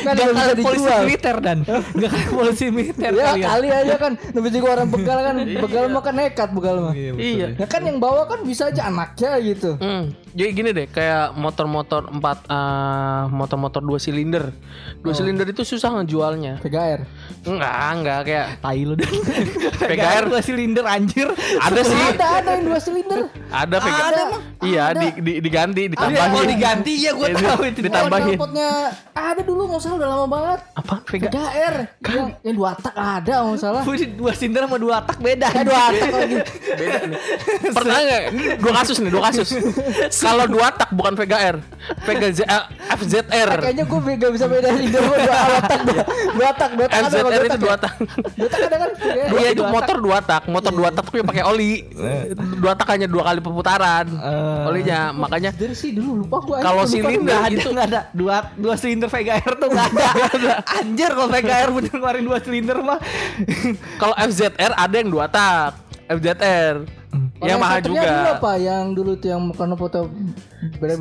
[0.03, 1.57] kan nggak polisi militer dan.
[1.65, 4.13] Gak kayak polisi militer ya kali aja kan.
[4.35, 5.35] Lebih juga orang begal kan.
[5.45, 6.93] Begal mah kan nekat begal mah.
[6.95, 7.55] Iya.
[7.55, 9.77] Ya kan yang bawa kan bisa aja anaknya gitu.
[9.77, 14.51] Hmm, jadi gini deh, kayak motor-motor empat, eh, motor-motor dua silinder,
[14.99, 16.59] dua silinder itu susah ngejualnya.
[16.59, 17.07] PGR
[17.45, 19.07] Enggak, enggak kayak Tai lu dan
[19.89, 24.13] PGR dua silinder anjir ada sih, ada ada yang dua silinder ada PGR.
[24.65, 26.47] Iya, di, di, diganti, Oh ditambahin.
[26.49, 28.33] diganti ya gue Iya, tahu itu ditambahin.
[28.33, 28.69] knalpotnya
[29.13, 30.95] ada dulu nggak salah udah lama banget Apa?
[31.05, 31.29] PGR?
[31.29, 31.75] PGR
[32.09, 36.09] yang, yang dua tak ada nggak salah Dua silinder sama dua tak beda dua tak
[36.11, 36.35] lagi
[36.75, 37.19] Beda nih.
[37.71, 38.21] Pernah nggak?
[38.57, 39.49] Dua kasus nih, dua kasus.
[40.25, 41.55] Kalau dua tak bukan VGR,
[42.01, 42.63] VGZ, eh,
[42.97, 43.49] FZR.
[43.61, 45.81] kayaknya gue gak bisa beda gua dua tak
[46.33, 47.77] dua tak dua tak FZR dua itu dua ya?
[47.77, 47.93] tak.
[48.33, 49.29] dua tak ada kan PGR?
[49.35, 51.85] Iya itu motor dua tak, motor dua tak tapi pakai oli.
[52.57, 54.05] Dua tak hanya dua kali perputaran.
[54.09, 54.67] Eh.
[54.69, 59.09] Olinya, makanya dari sih dulu lupa gue Kalau silinder itu nggak ada dua dua silinder
[59.11, 60.53] VGR tuh nggak ada.
[60.81, 62.99] Anjir kalau VGR bener ngeluarin dua silinder mah.
[64.01, 65.77] kalau FZR ada yang dua tak.
[66.05, 67.04] FZR.
[67.43, 68.35] Ya mahal dulu juga.
[68.37, 69.99] apa yang dulu tuh yang karena foto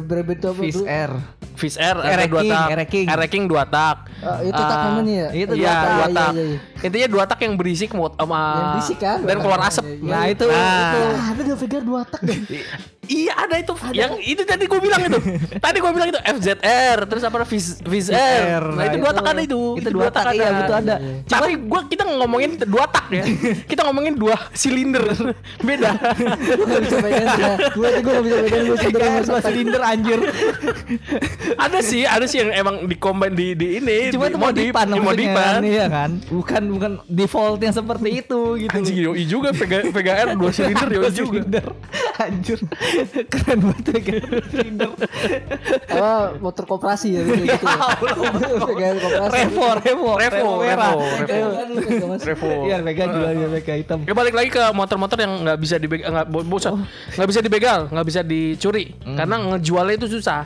[0.01, 1.13] berebet itu apa Fish dulu Air.
[1.55, 2.67] Fish Air ada dua tak.
[2.73, 3.07] Ereking.
[3.07, 3.97] Ereking dua tak.
[4.17, 6.15] Eh, itu tak Ah, namanya ya itu Iya, dua dua tak.
[6.17, 6.31] tak.
[6.33, 9.19] Iya, iya, Intinya dua tak yang berisik mot sama Yang berisik kan?
[9.23, 9.85] dan keluar asap.
[9.85, 10.11] Iya, iya.
[10.11, 10.59] Nah itu Nah.
[10.59, 12.21] itu Ah, ada dua figure dua tak.
[13.05, 15.21] Iya ada itu yang itu tadi gue bilang itu
[15.65, 19.19] tadi gue bilang itu FZR terus apa Fish, Fish Air nah, Nah, itu dua itu-
[19.19, 20.95] tak ada itu itu dua tak, iya, betul ada.
[21.23, 23.25] tapi gue kita ngomongin dua tak ya
[23.71, 25.05] kita ngomongin dua silinder
[25.69, 27.53] beda Gue gak bisa bedain ya.
[27.71, 29.05] Gue gue gak bisa bedain gue silinder
[29.55, 30.19] VGR silinder anjir.
[31.57, 34.87] ada sih ada sih yang emang di combine di di ini Cuma di itu modifan
[34.91, 36.11] di kan, iya kan?
[36.27, 38.75] Bukan bukan defaultnya seperti itu gitu.
[38.75, 41.67] Anjing yoi juga VG, VGR dua silinder yoi Dua juga silinder.
[42.15, 42.59] Anjir.
[43.29, 44.91] Keren banget VGR silinder.
[45.89, 47.45] Apa motor koperasi ya gitu.
[47.45, 47.67] gitu.
[48.65, 49.33] Figure koperasi.
[49.35, 50.93] Revo, Revo, Revo, merah.
[52.19, 53.99] Revo, Iya, VGR juga ya VGR hitam.
[54.05, 57.81] Ya balik lagi ke motor-motor yang nggak bisa dibegal, nggak bo- bosan, nggak bisa dibegal,
[57.89, 60.43] nggak bisa dicuri, karena ngejualnya itu susah.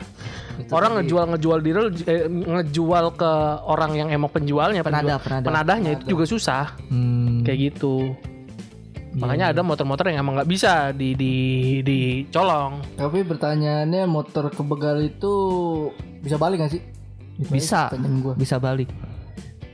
[0.69, 3.31] Orang ngejual ngejual dealer, eh, ngejual ke
[3.63, 5.45] orang yang emang penjualnya, penjual- penadah.
[5.45, 7.41] penadahnya itu juga susah, Hmm.
[7.41, 8.11] kayak gitu.
[9.09, 11.33] Makanya ada motor-motor yang emang nggak bisa di di
[11.81, 12.83] dicolong.
[12.93, 15.33] Tapi pertanyaannya motor kebegal itu
[16.19, 16.81] bisa balik gak sih?
[17.39, 17.89] Bisa.
[18.21, 18.35] Gua.
[18.35, 18.91] Bisa balik.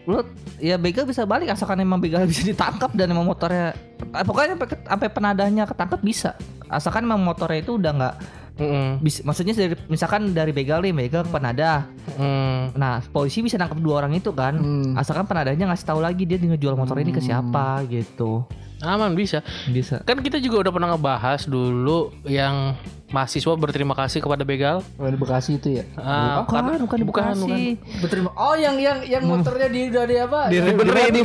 [0.06, 0.21] Lu
[0.56, 3.73] ya begal bisa balik asalkan emang begal bisa ditangkap dan emang motornya
[4.13, 6.38] eh, pokoknya sampai sampai penadahnya ketangkap bisa.
[6.69, 8.15] Asalkan emang motornya itu udah nggak
[8.56, 9.04] Mm-mm.
[9.04, 11.88] bis- maksudnya dari misalkan dari begal nih begal ke penadah.
[12.15, 12.80] Mm.
[12.80, 14.56] Nah, polisi bisa nangkap dua orang itu kan.
[14.56, 14.96] Hmm.
[14.96, 18.48] Asalkan penadahnya ngasih tahu lagi dia ngejual motor ini ke siapa gitu.
[18.84, 19.39] Aman bisa.
[19.72, 20.04] Bisa.
[20.04, 22.76] Kan kita juga udah pernah ngebahas dulu yang
[23.15, 24.84] mahasiswa berterima kasih kepada begal.
[24.99, 25.84] Oh, di Bekasi itu ya.
[25.95, 27.41] Ah, bukan, karena- bukan, di bukan, Bekasi.
[27.41, 27.60] bukan.
[28.04, 28.30] Berterima.
[28.36, 30.39] Oh, yang yang yang motornya di udah di apa?
[30.51, 31.13] Di- Benerin.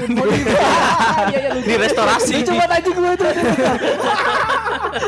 [1.31, 1.67] Iya, iya, lucu.
[1.69, 2.35] Di restorasi.
[2.47, 3.27] Banget aja gue itu.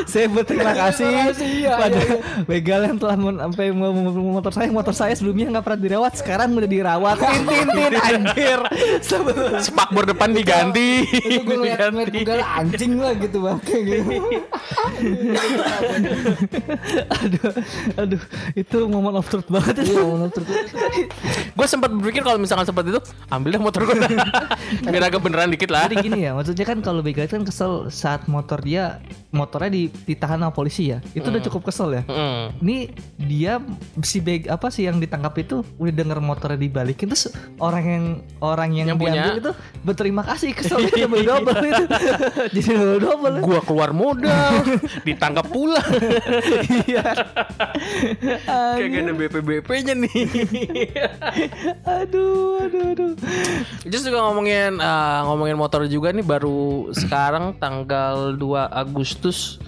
[0.07, 4.69] Saya berterima kasih kasih, iya, pada iya, begal yang telah sampai motor saya.
[4.71, 7.17] Motor saya sebelumnya nggak pernah dirawat, sekarang udah dirawat.
[7.23, 8.61] Tin tin tin anjir.
[9.59, 11.03] Spakbor depan diganti.
[11.03, 14.15] Itu gue ngeliat ngeliat begal anjing lah gitu bang kayak gitu.
[17.09, 17.53] Aduh
[17.97, 18.23] aduh
[18.55, 19.95] itu momen of truth banget itu.
[19.95, 20.49] Iya, menurut terus.
[21.53, 23.95] gue sempat berpikir kalau misalkan seperti itu, ambil deh motor gue.
[24.93, 25.87] Biar agak beneran dikit lah.
[25.87, 28.99] Jadi gini ya, maksudnya kan kalau begal itu kan kesel saat motor dia
[29.31, 30.99] motornya di- ditahan sama polisi ya.
[31.13, 32.03] Itu udah cukup kesel ya.
[32.07, 32.45] Mm.
[32.61, 32.77] Ini
[33.19, 33.53] dia
[34.01, 38.05] si beg apa sih yang ditangkap itu udah denger motornya dibalikin terus orang yang
[38.39, 39.13] orang yang, Yang punya.
[39.13, 41.85] diambil itu berterima kasih keselnya double double itu
[42.53, 44.63] jadi double double Gua keluar modal,
[45.03, 45.81] ditangkap pula.
[46.89, 47.05] iya
[48.79, 50.15] Kayak ada BPBP-nya nih.
[52.01, 53.13] aduh aduh aduh
[53.87, 59.59] Just juga ngomongin eh, ngomongin motor juga nih baru sekarang tanggal 2 Agustus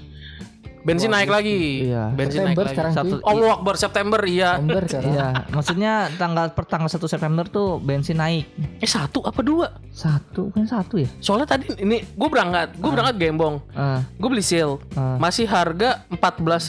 [0.85, 1.89] bensin naik lagi.
[1.89, 2.13] Iya.
[2.13, 2.73] Bensin naik September lagi.
[2.73, 3.21] sekarang Satu-.
[3.25, 4.51] Allah Akbar September iya.
[4.57, 5.11] Ember sekarang.
[5.11, 8.45] Iya, maksudnya tanggal per tanggal 1 September tuh bensin naik.
[8.79, 9.73] Eh satu apa dua?
[9.91, 11.09] Satu kan satu ya?
[11.19, 15.17] Soalnya tadi ini gue berangkat, gue berangkat gembong, Ah, gue beli seal, ah.
[15.17, 16.69] masih harga 14.400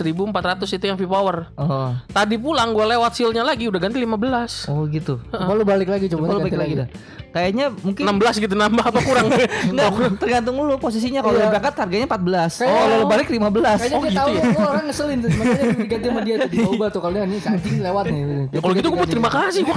[0.71, 1.51] itu yang V-Power.
[1.56, 5.19] Oh, Tadi pulang gue lewat sealnya lagi udah ganti 15 oh gitu.
[5.28, 6.89] Coba lu balik lagi coba balik lagi dah.
[7.36, 9.28] Kayaknya mungkin 16 gitu nambah apa kurang?
[9.67, 11.41] Enggak, tergantung lu posisinya kalau Iya.
[11.41, 12.63] udah berangkat harganya 14.
[12.63, 13.75] Kayak- oh, lalu balik 15.
[13.75, 17.13] Kayaknya dia tahu lu orang ngeselin tuh makanya diganti sama dia tuh diubah tuh kalau
[17.18, 18.22] dia nih anjing lewat nih.
[18.54, 19.76] Ya, kalau gitu gue mau terima kasih gue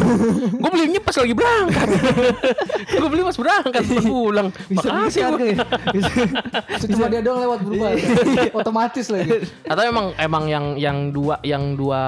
[0.59, 1.89] Gue belinya pas lagi berangkat
[3.01, 5.57] Gue beli pas berangkat pas pulang Bisa Makasih harga ya?
[6.93, 7.89] Cuma dia doang lewat berubah.
[8.61, 9.49] Otomatis lagi.
[9.65, 12.01] Atau emang emang yang yang dua yang dua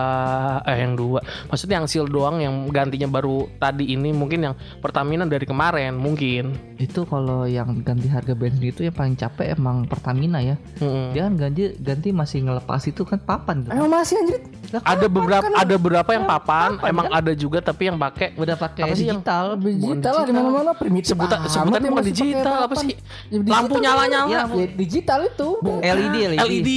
[0.67, 5.25] eh yang dua maksudnya yang seal doang yang gantinya baru tadi ini mungkin yang Pertamina
[5.25, 10.41] dari kemarin mungkin Itu kalau yang ganti harga bensin itu yang paling capek emang Pertamina
[10.41, 10.57] ya.
[10.81, 11.13] Mm-mm.
[11.13, 13.71] Dia kan ganti ganti masih ngelepas itu kan papan tuh.
[13.71, 14.39] Emang masih anjir.
[14.71, 17.19] Lah, ada beberapa ada beberapa yang papan, papan, emang kan?
[17.19, 19.45] ada juga tapi yang pakai udah pakai Apa sih yang- digital.
[19.57, 21.11] Digital lah di mana-mana primitif.
[21.11, 21.39] sebutan
[21.83, 22.95] yang bukan digital apa sih
[23.27, 25.49] Ya, digital lampu kan nyala nyala Ya, Ya digital itu.
[25.81, 26.39] LED LED.
[26.39, 26.71] LED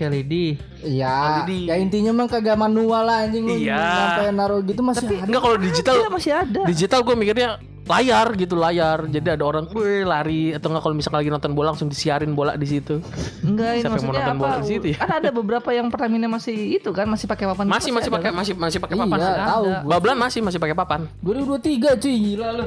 [0.00, 0.34] LED.
[0.82, 1.52] Iya, LED.
[1.66, 3.78] ya intinya mah kagak manual lah anjing lu Iya.
[3.78, 5.24] sampai naruh gitu masih ada.
[5.24, 6.62] enggak kalau digital Iya masih ada.
[6.66, 7.48] digital gue mikirnya
[7.86, 11.70] layar gitu layar jadi ada orang gue lari atau enggak kalau misalnya lagi nonton bola
[11.70, 12.98] langsung disiarin bola di situ
[13.40, 14.60] Enggak, ini Siapa yang mau nonton bola apa?
[14.60, 14.98] di situ ya?
[14.98, 17.64] Kan ada beberapa yang Pertamina masih itu kan masih pakai papan.
[17.70, 19.64] masih masih ada pakai masih masih pakai Iya, papan tahu.
[19.70, 19.78] Ada.
[19.86, 22.66] bablan masih masih pakai papan 2023 cuy gila lu.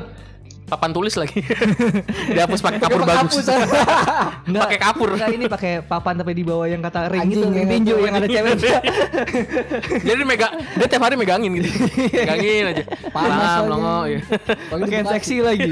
[0.69, 1.41] Papan tulis lagi
[2.37, 3.33] dihapus pakai kapur bagus.
[4.45, 7.57] Enggak, pakai kapur Enggak ini pakai papan tapi di bawah yang kata ring Anjing, itu,
[7.57, 8.05] yang tinju itu.
[8.05, 8.57] yang ada cewek.
[10.07, 11.69] jadi mega dia tiap hari megangin gitu
[12.13, 14.21] megangin aja Panas longo ya
[14.69, 15.71] Pakai yang seksi lagi.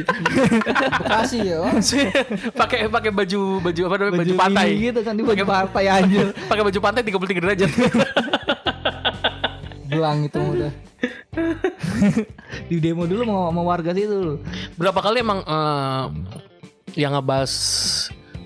[1.05, 1.59] Bekasi ya.
[2.57, 6.27] pakai pakai baju baju apa namanya baju, pantai gitu kan di baju pantai anjir.
[6.49, 7.71] pakai baju pantai 33 derajat
[9.87, 10.71] Belang itu udah.
[12.69, 14.41] Di demo dulu mau mau warga situ.
[14.75, 16.03] berapa kali emang eh,
[16.97, 17.53] yang ngebahas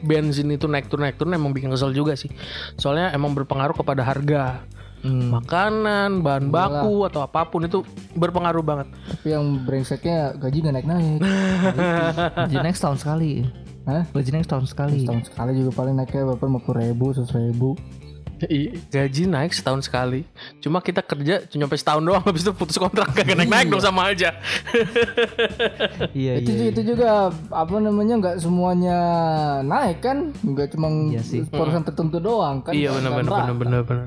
[0.01, 2.27] bensin itu naik turun naik turun emang bikin kesel juga sih
[2.73, 4.65] soalnya emang berpengaruh kepada harga
[5.01, 5.33] Hmm.
[5.33, 7.81] makanan bahan baku atau apa pun itu
[8.13, 11.17] berpengaruh banget Tapi yang brengseknya gaji gak naik-naik.
[12.45, 13.41] Gaji naik setahun sekali.
[13.89, 14.05] Hah?
[14.13, 15.01] Gaji naik setahun sekali.
[15.01, 16.45] Setahun sekali juga paling naiknya berapa?
[16.45, 17.69] 50 ribu, 100 ribu.
[18.51, 20.25] Iya, gaji naik setahun sekali.
[20.59, 24.09] Cuma kita kerja cuma sampai setahun doang habis itu putus kontrak kagak naik-naik dong sama
[24.09, 24.33] aja.
[26.11, 26.65] Iya itu, iya.
[26.71, 27.09] itu juga
[27.49, 28.97] apa namanya nggak semuanya
[29.61, 30.17] naik kan?
[30.41, 31.41] Nggak cuma Iya sih.
[31.45, 32.73] perusahaan tertentu doang kan?
[32.73, 34.05] iya benar benar benar benar benar.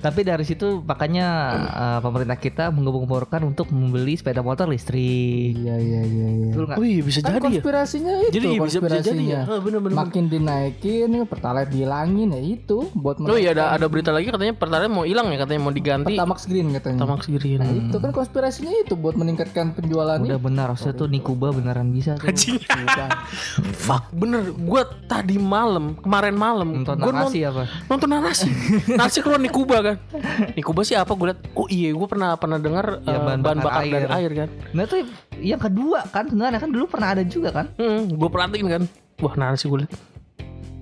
[0.00, 1.26] Tapi dari situ makanya
[1.66, 5.56] eh, pemerintah kita menggembur-gemburkan untuk membeli sepeda motor listrik.
[5.56, 6.26] Iya iya iya.
[6.28, 6.46] iya.
[6.52, 6.76] Nggak?
[6.76, 7.44] Oh iya bisa Kan jadi ya.
[7.48, 9.40] konspirasinya itu Jadi bisa bisa jadi konspirasinya.
[9.42, 9.42] ya.
[9.48, 9.96] Ah, benar benar.
[10.04, 14.88] Makin dinaikin, pertalite dihilangin ya itu buat Oh iya ada ada berita lagi katanya pertalite
[14.88, 16.96] mau hilang ya katanya mau diganti Pertamax Green katanya.
[16.96, 17.58] Pertamax Green.
[17.58, 22.16] Nah, itu kan konspirasinya itu buat meningkatkan penjualan Udah benar, harusnya tuh Nikuba beneran bisa
[22.16, 22.32] tuh.
[23.76, 27.68] Fuck bener Gua tadi malam Kemarin malam Nonton gua narasi apa?
[27.86, 28.48] nonton narasi
[28.98, 29.96] narasi keluar Nikuba kan
[30.52, 33.58] Nikuba sih apa gue liat Oh iya gue pernah pernah dengar Ya, eh, bahan bahan,
[33.58, 34.16] bakar bakar, dari air.
[34.16, 34.96] air kan Nah itu
[35.36, 37.66] yang kedua kan sebenarnya kan dulu pernah ada juga kan.
[37.74, 38.82] hmm, Gue perhatiin kan
[39.18, 39.92] Wah narasi gue liat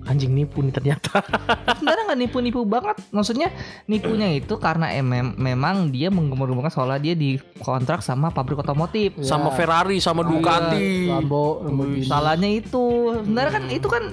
[0.05, 1.25] Anjing nipu nih ternyata
[1.77, 2.97] Sebenarnya nggak nipu-nipu banget.
[3.09, 3.49] Maksudnya
[3.89, 9.17] nipunya itu karena emem- memang dia menggembur-gemburkan soalnya dia dikontrak sama pabrik otomotif.
[9.25, 12.05] Sama Ferrari Sama Ducati Lambo, Lamborghini.
[12.05, 14.03] Salahnya itu sebenarnya kan itu kan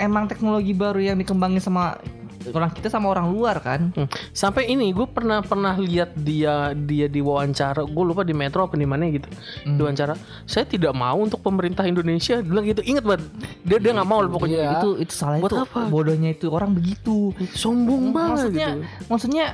[0.00, 1.98] emang teknologi baru yang dikembangin sama
[2.48, 3.92] orang kita sama orang luar kan.
[3.92, 4.08] Hmm.
[4.32, 8.76] Sampai ini gue pernah pernah lihat dia dia di wawancara gue lupa di Metro apa
[8.76, 9.28] di mana gitu.
[9.64, 9.76] Hmm.
[9.76, 10.14] di wawancara
[10.48, 12.40] saya tidak mau untuk pemerintah Indonesia.
[12.40, 12.80] Dia bilang gitu.
[12.86, 13.22] Inget banget
[13.64, 14.58] dia dia nggak mau pokoknya.
[14.58, 14.70] Iya.
[14.80, 15.64] Itu itu salahnya Buat itu.
[15.68, 15.80] apa?
[15.90, 17.32] bodohnya itu orang begitu.
[17.52, 18.80] sombong banget maksudnya gitu.
[19.10, 19.44] maksudnya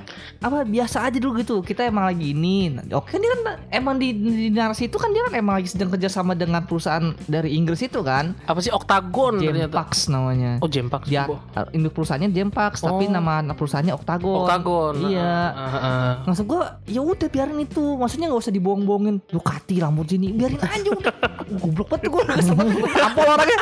[0.43, 1.57] apa biasa aja dulu gitu.
[1.67, 2.79] Kita emang lagi ini.
[2.95, 3.41] Oke dia kan
[3.73, 7.59] emang di, di narasi itu kan dia kan emang lagi sedang kerjasama dengan perusahaan dari
[7.59, 8.37] Inggris itu kan?
[8.47, 8.71] Apa sih?
[8.71, 9.67] Octagon ternyata.
[9.67, 10.53] Jempax namanya.
[10.63, 11.27] Oh Jempax dia
[11.73, 13.13] induk perusahaannya Jempax tapi Oh.
[13.13, 14.47] nama perusahaannya Octagon.
[14.47, 15.51] Octagon iya.
[15.53, 16.13] Ah, ah.
[16.25, 17.83] Maksud gua ya udah biarin itu.
[17.99, 19.27] Maksudnya gak usah dibohong-bohongin.
[19.27, 20.91] Ducati Lamborghini Biarin aja.
[20.95, 21.15] Udah
[21.63, 23.59] Goblok banget gue Kesel banget gue tampol orangnya.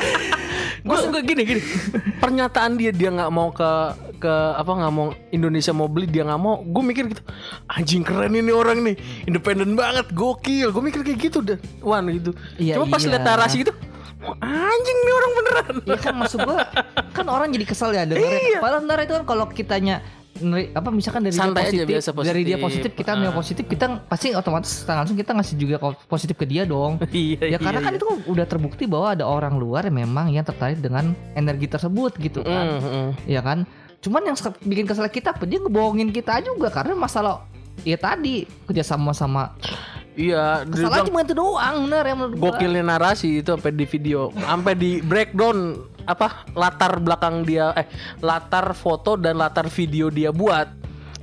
[0.84, 1.62] Gue suka gini gini.
[2.20, 3.70] Pernyataan dia dia nggak mau ke
[4.20, 6.60] ke apa nggak mau Indonesia mau beli dia nggak mau.
[6.60, 7.22] Gue mikir gitu
[7.72, 8.96] anjing keren ini orang nih.
[9.24, 10.68] Independen banget gokil.
[10.72, 11.58] Gue mikir kayak gitu dan.
[11.80, 12.36] Wan gitu.
[12.60, 13.16] Iya, cuma pas iya.
[13.16, 13.72] lihat narasi gitu
[14.24, 15.74] "Wah, anjing nih orang beneran.
[15.84, 16.64] Iya kan maksud gua
[17.12, 19.96] Kan orang jadi kesel ya dengerin Padahal sebenarnya itu kan Kalau kitanya
[20.74, 22.90] apa misalkan dari Santai aja, dia positif, biasa dari dia positif.
[22.90, 23.36] positif kita ambil Ah.
[23.38, 25.76] positif kita pasti otomatis langsung kita ngasih juga
[26.10, 26.98] positif ke dia dong.
[27.14, 30.82] Iya ya karena kan itu udah terbukti bahwa ada orang luar yang memang yang tertarik
[30.82, 32.82] dengan energi tersebut gitu kan.
[32.82, 33.62] Mm, ya kan?
[34.02, 37.46] Cuman yang bikin kesel kita dia ngebohongin kita juga karena masalah
[37.86, 39.54] ya tadi kerjasama sama
[40.14, 42.54] Iya, Salah cuma itu doang bener ya menurut gua.
[42.54, 45.74] gokilnya narasi itu sampai di video, sampai di breakdown
[46.06, 47.88] apa latar belakang dia eh
[48.22, 50.70] latar foto dan latar video dia buat.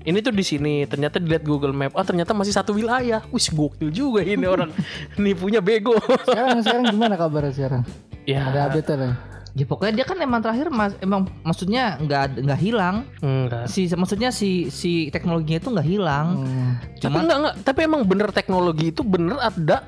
[0.02, 1.94] Ini tuh di sini, ternyata dilihat Google Map.
[1.94, 3.22] Oh, ternyata masih satu wilayah.
[3.30, 4.74] Wih, gokil juga ini orang.
[5.16, 5.94] Nipunya bego.
[6.26, 7.82] Sekarang sekarang gimana kabarnya sekarang?
[8.26, 9.12] ya, Ada update ya?
[9.52, 13.04] Ya pokoknya dia kan emang terakhir mas, emang maksudnya nggak nggak hilang.
[13.20, 13.68] enggak.
[13.68, 16.28] Si maksudnya si si teknologinya itu nggak hilang.
[16.48, 16.72] Hmm.
[17.04, 19.84] Tapi enggak enggak, tapi emang bener teknologi itu bener ada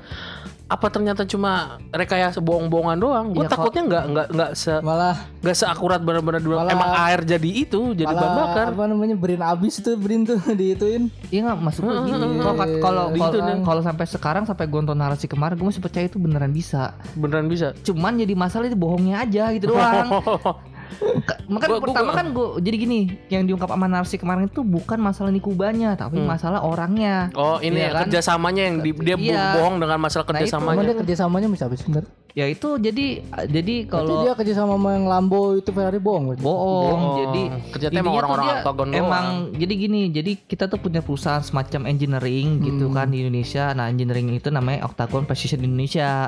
[0.64, 1.52] apa ternyata cuma
[1.88, 3.26] rekayasa bohong-bohongan doang?
[3.30, 6.56] Gue Iya, kok- takutnya nggak nggak nggak se Malah nggak seakurat benar-benar dulu.
[6.56, 8.66] Malah- Emang air jadi itu, jadi bahan malah bakar.
[8.70, 11.12] apa namanya berin abis tuh berin tuh diituin.
[11.28, 12.40] Iya nggak masuk gini.
[12.40, 13.56] Kalau kalau Di kalau itu nih.
[13.62, 16.96] kalau sampai sekarang sampai gue nonton narasi kemarin gue masih percaya itu beneran bisa.
[17.12, 17.76] Beneran bisa.
[17.80, 20.08] Cuman jadi masalah itu bohongnya aja gitu doang.
[21.22, 24.60] Ka- Makanya Gua- gua- pertama kan gue jadi gini yang diungkap sama narasi kemarin itu
[24.60, 27.28] bukan masalah nikubanya tapi masalah orangnya.
[27.32, 28.00] Oh ini Iya ya kan?
[28.04, 29.44] kerjasamanya yang di- dia Iya.
[29.54, 30.48] bohong dengan masalah Nah, itu.
[30.48, 30.82] kerjasamanya.
[30.82, 32.04] Dia kerjasamanya bisa habis bener.
[32.34, 37.02] Ya itu jadi jadi kalau dia kerjasama sama yang Lambo itu Ferrari bohong bohong Bohong.
[37.16, 38.90] jadi Kerja tuh orang-orang doang.
[38.90, 42.96] emang jadi gini jadi kita tuh punya perusahaan semacam engineering gitu Hmm.
[42.98, 46.26] kan di Indonesia nah engineering itu namanya Octagon Precision Indonesia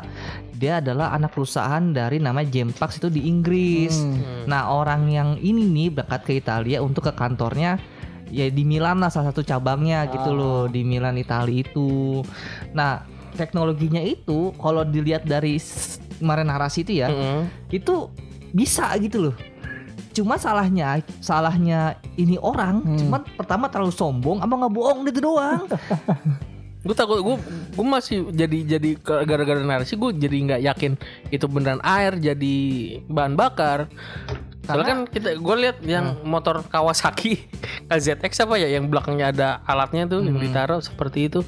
[0.55, 4.47] dia adalah anak perusahaan dari namanya Gempax itu di Inggris Hmm.
[4.47, 7.83] nah orang yang ini nih berangkat ke Italia untuk ke kantornya
[8.27, 10.39] ya di Milan lah salah satu cabangnya gitu Ah.
[10.39, 12.23] loh di Milan Italia itu
[12.71, 13.03] nah
[13.37, 15.61] teknologinya itu kalau dilihat dari
[16.17, 17.45] kemarin narasi itu ya Mm-mm.
[17.69, 18.09] itu
[18.51, 19.37] bisa gitu loh
[20.11, 21.81] cuma salahnya salahnya
[22.17, 22.97] ini orang Hmm.
[22.97, 25.69] cuman pertama terlalu sombong apa nggak bohong gitu doang
[26.87, 27.35] Gue takut gue
[27.75, 30.93] gue masih jadi jadi gara-gara narasi gue jadi nggak yakin
[31.35, 32.57] itu beneran air jadi
[33.11, 33.91] bahan bakar.
[34.63, 37.43] Soalnya kan kita gue lihat yang motor Kawasaki
[37.91, 41.43] KZX apa ya yang belakangnya ada alatnya tuh yang ditaruh seperti itu.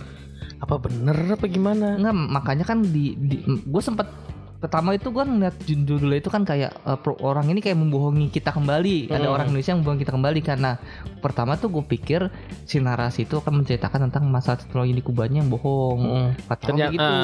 [0.58, 1.94] Apa bener apa gimana?
[1.98, 3.14] nggak makanya kan di,
[3.46, 4.10] gue sempat
[4.58, 8.50] pertama itu gue ngeliat judulnya itu kan kayak eh, pro- orang ini kayak membohongi kita
[8.50, 9.32] kembali ada Hmm.
[9.32, 10.70] orang Indonesia yang membohongi kita kembali karena
[11.18, 12.26] pertama tuh gue pikir
[12.64, 16.28] si narasi itu akan menceritakan tentang masalah teknologi di kubanya yang bohong Mm.
[16.58, 17.14] Ternyata gitu.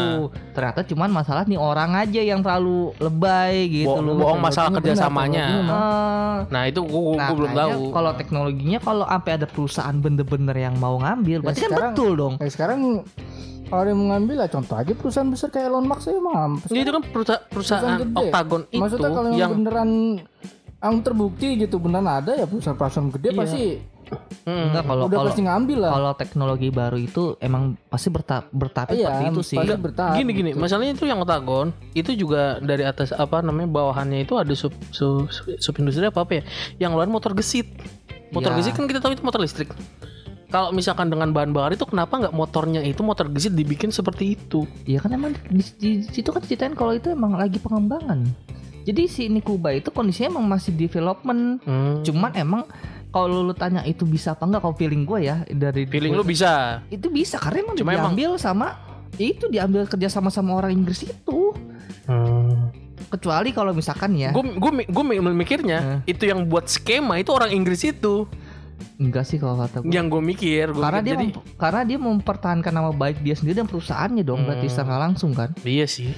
[0.52, 4.14] Ternyata cuman masalah nih orang aja yang terlalu lebay gitu Bo- loh.
[4.16, 5.44] bohong masalah kerjasamanya.
[5.50, 7.80] Eh, Nah itu gue Nah, belum tahu.
[7.90, 12.34] Kalau teknologinya kalau sampai ada perusahaan bener-bener yang mau ngambil, berarti kan sekarang- betul dong.
[12.38, 12.78] Kayak sekarang
[13.64, 16.20] kalau yang mengambil lah contoh aja perusahaan besar kayak Elon Musk ya
[16.68, 18.18] Ya, itu kan perusahaan, perusahaan Perusahaan.
[18.18, 19.90] Octagon itu Maksudnya kalau yang, yang beneran
[20.78, 23.38] yang terbukti gitu beneran ada ya perusahaan-perusahaan gede Iya.
[23.38, 23.64] pasti
[24.44, 24.68] Mm.
[24.68, 25.90] Enggak kalau udah kalau pasti ngambil lah.
[25.90, 29.56] kalau teknologi baru itu emang pasti bertahap bertahap Iya, seperti itu sih.
[29.56, 30.14] pasti bertahap.
[30.14, 30.60] gini gini gitu.
[30.60, 35.24] masalahnya itu yang Octagon itu juga dari atas apa namanya bawahannya itu ada sub sub,
[35.32, 36.42] sub industri apa apa ya
[36.78, 37.64] yang luar motor gesit
[38.28, 38.60] motor Ya.
[38.60, 39.72] gesit kan kita tahu itu motor listrik
[40.54, 44.62] kalau misalkan dengan bahan bakar itu kenapa nggak motornya itu motor gesit dibikin seperti itu
[44.86, 48.22] Iya kan emang di, di situ kan ceritain kalau itu emang lagi pengembangan.
[48.86, 51.58] Jadi si Nikuba itu kondisinya emang masih development.
[51.66, 52.06] Hmm.
[52.06, 52.62] Cuman emang
[53.10, 56.82] kalau lu tanya itu bisa apa enggak kalau feeling gue ya dari feeling lu bisa
[56.86, 58.78] itu bisa karena emang Cuma emang- diambil sama
[59.18, 61.50] itu diambil kerja sama sama orang Inggris itu.
[63.10, 65.02] Kecuali kalau misalkan ya gue gue gue
[65.34, 68.30] mikirnya itu yang buat skema itu orang Inggris itu
[68.96, 69.90] enggak sih kalau kata gue.
[69.90, 73.56] yang gue mikir gua karena mikir, dia jadi karena dia mempertahankan nama baik dia sendiri
[73.56, 74.74] dan perusahaannya dong berarti Hmm.
[74.74, 75.50] secara langsung kan.
[75.62, 76.14] iya sih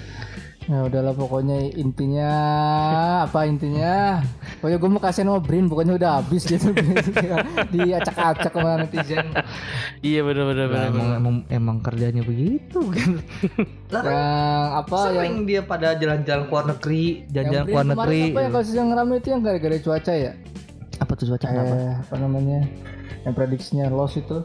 [0.64, 2.26] Ya udahlah pokoknya intinya
[3.22, 4.18] apa intinya?
[4.58, 6.74] Pokoknya gue mau kasih nama Brin pokoknya udah habis gitu
[7.70, 9.30] diacak-acak sama netizen.
[10.02, 13.10] iya benar benar Nah, benar emang, emang emang kerjanya begitu kan.
[13.88, 14.26] Lah kan Yang
[14.74, 18.20] apa yang sering dia pada jalan-jalan ke luar negeri, yang jalan-jalan ke luar kemarin negeri.
[18.26, 20.32] apa yang kasus yang rame itu yang gara-gara cuaca ya?
[21.18, 21.62] Cuaca apa?
[21.66, 22.60] Eh, apa namanya?
[23.22, 24.44] Yang prediksinya loss itu.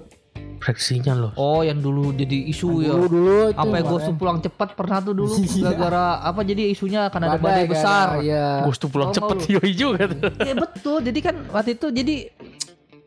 [0.57, 2.93] Fraksinya loh Oh, yang dulu jadi isu ya.
[2.93, 3.57] Dulu dulu itu.
[3.57, 4.13] Apa gue kemarin.
[4.13, 5.57] pulang cepat pernah tuh dulu Iya.
[5.67, 8.07] gara-gara apa jadi isunya akan ada Badai, badai gara- besar.
[8.21, 8.45] Iya.
[8.61, 9.41] Gue tuh pulang Oh, mau.
[9.57, 10.05] yoi juga.
[10.37, 10.97] Iya betul.
[11.01, 12.15] Jadi kan waktu itu jadi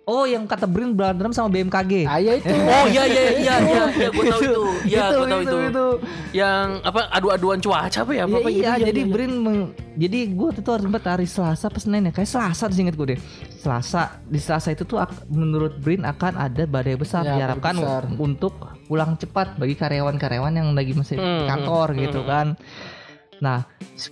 [0.04, 2.04] Oh yang kata Brin berantem sama BMKG.
[2.04, 2.52] Ah, iya itu.
[2.52, 4.62] Oh iya iya iya iya iya gue tahu itu.
[4.84, 5.58] Iya Itu, gue tahu itu, itu.
[5.66, 5.86] itu.
[6.34, 8.22] Yang apa adu-aduan cuaca apa ya?
[8.22, 11.66] Apa, Iya, apa iya, gitu, jadi Brin meng- jadi gue tuh harus sempat hari Selasa
[11.66, 13.20] pas Senin ya kayak Selasa seinget gue deh
[13.54, 18.02] Selasa di Selasa itu tuh menurut Brin akan ada badai besar Ya, diharapkan besar.
[18.12, 22.28] untuk pulang cepat bagi karyawan-karyawan yang lagi masih di Hmm, kantor hmm, gitu hmm.
[22.28, 22.46] kan
[23.38, 23.66] Nah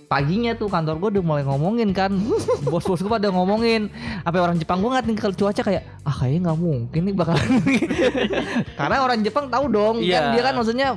[0.05, 2.07] paginya tuh kantor gue udah mulai ngomongin kan
[2.63, 6.57] bos-bos gue pada ngomongin apa orang Jepang gue ngeliatin ke cuaca kayak ah kayaknya nggak
[6.57, 7.47] mungkin nih bakalan
[8.79, 10.13] karena orang Jepang tahu dong Iya.
[10.13, 10.87] kan dia kan maksudnya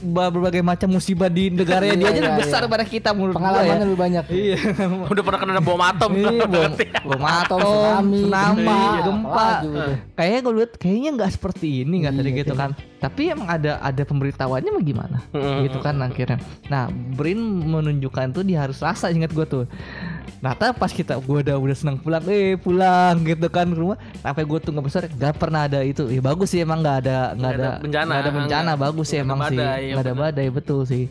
[0.00, 2.62] ber- berbagai macam musibah di negaranya dia Iya, aja iya, lebih besar iya.
[2.62, 4.24] daripada kita menurut gue ya Pengalamannya lebih banyak.
[4.30, 4.56] iya
[5.12, 6.10] Udah pernah kena bom atom.
[6.12, 6.72] Iya, bom,
[7.04, 9.48] bom atom, tsunami, tsunami, gempa.
[10.14, 12.70] Kayaknya gue lihat kayaknya nggak seperti ini nggak tadi Iya, gitu kan.
[12.96, 15.18] Tapi emang ada ada pemberitahuannya gimana?
[15.62, 16.38] Gitu kan akhirnya.
[16.66, 17.38] Nah, Brin
[17.78, 19.64] menunjukkan tuh di hari Selasa ingat gue tuh.
[20.36, 23.96] Nah, tapi pas kita gue udah udah senang pulang, eh pulang gitu kan ke rumah.
[24.18, 26.06] Sampai gue tuh nggak besar, nggak pernah ada itu.
[26.06, 28.12] Ya bagus sih emang nggak ada nggak ada ada bencana.
[28.14, 29.56] ada bencana, Nggak- bagus sih emang sih.
[29.56, 31.04] badai, ya Nggak ada badai betul sih.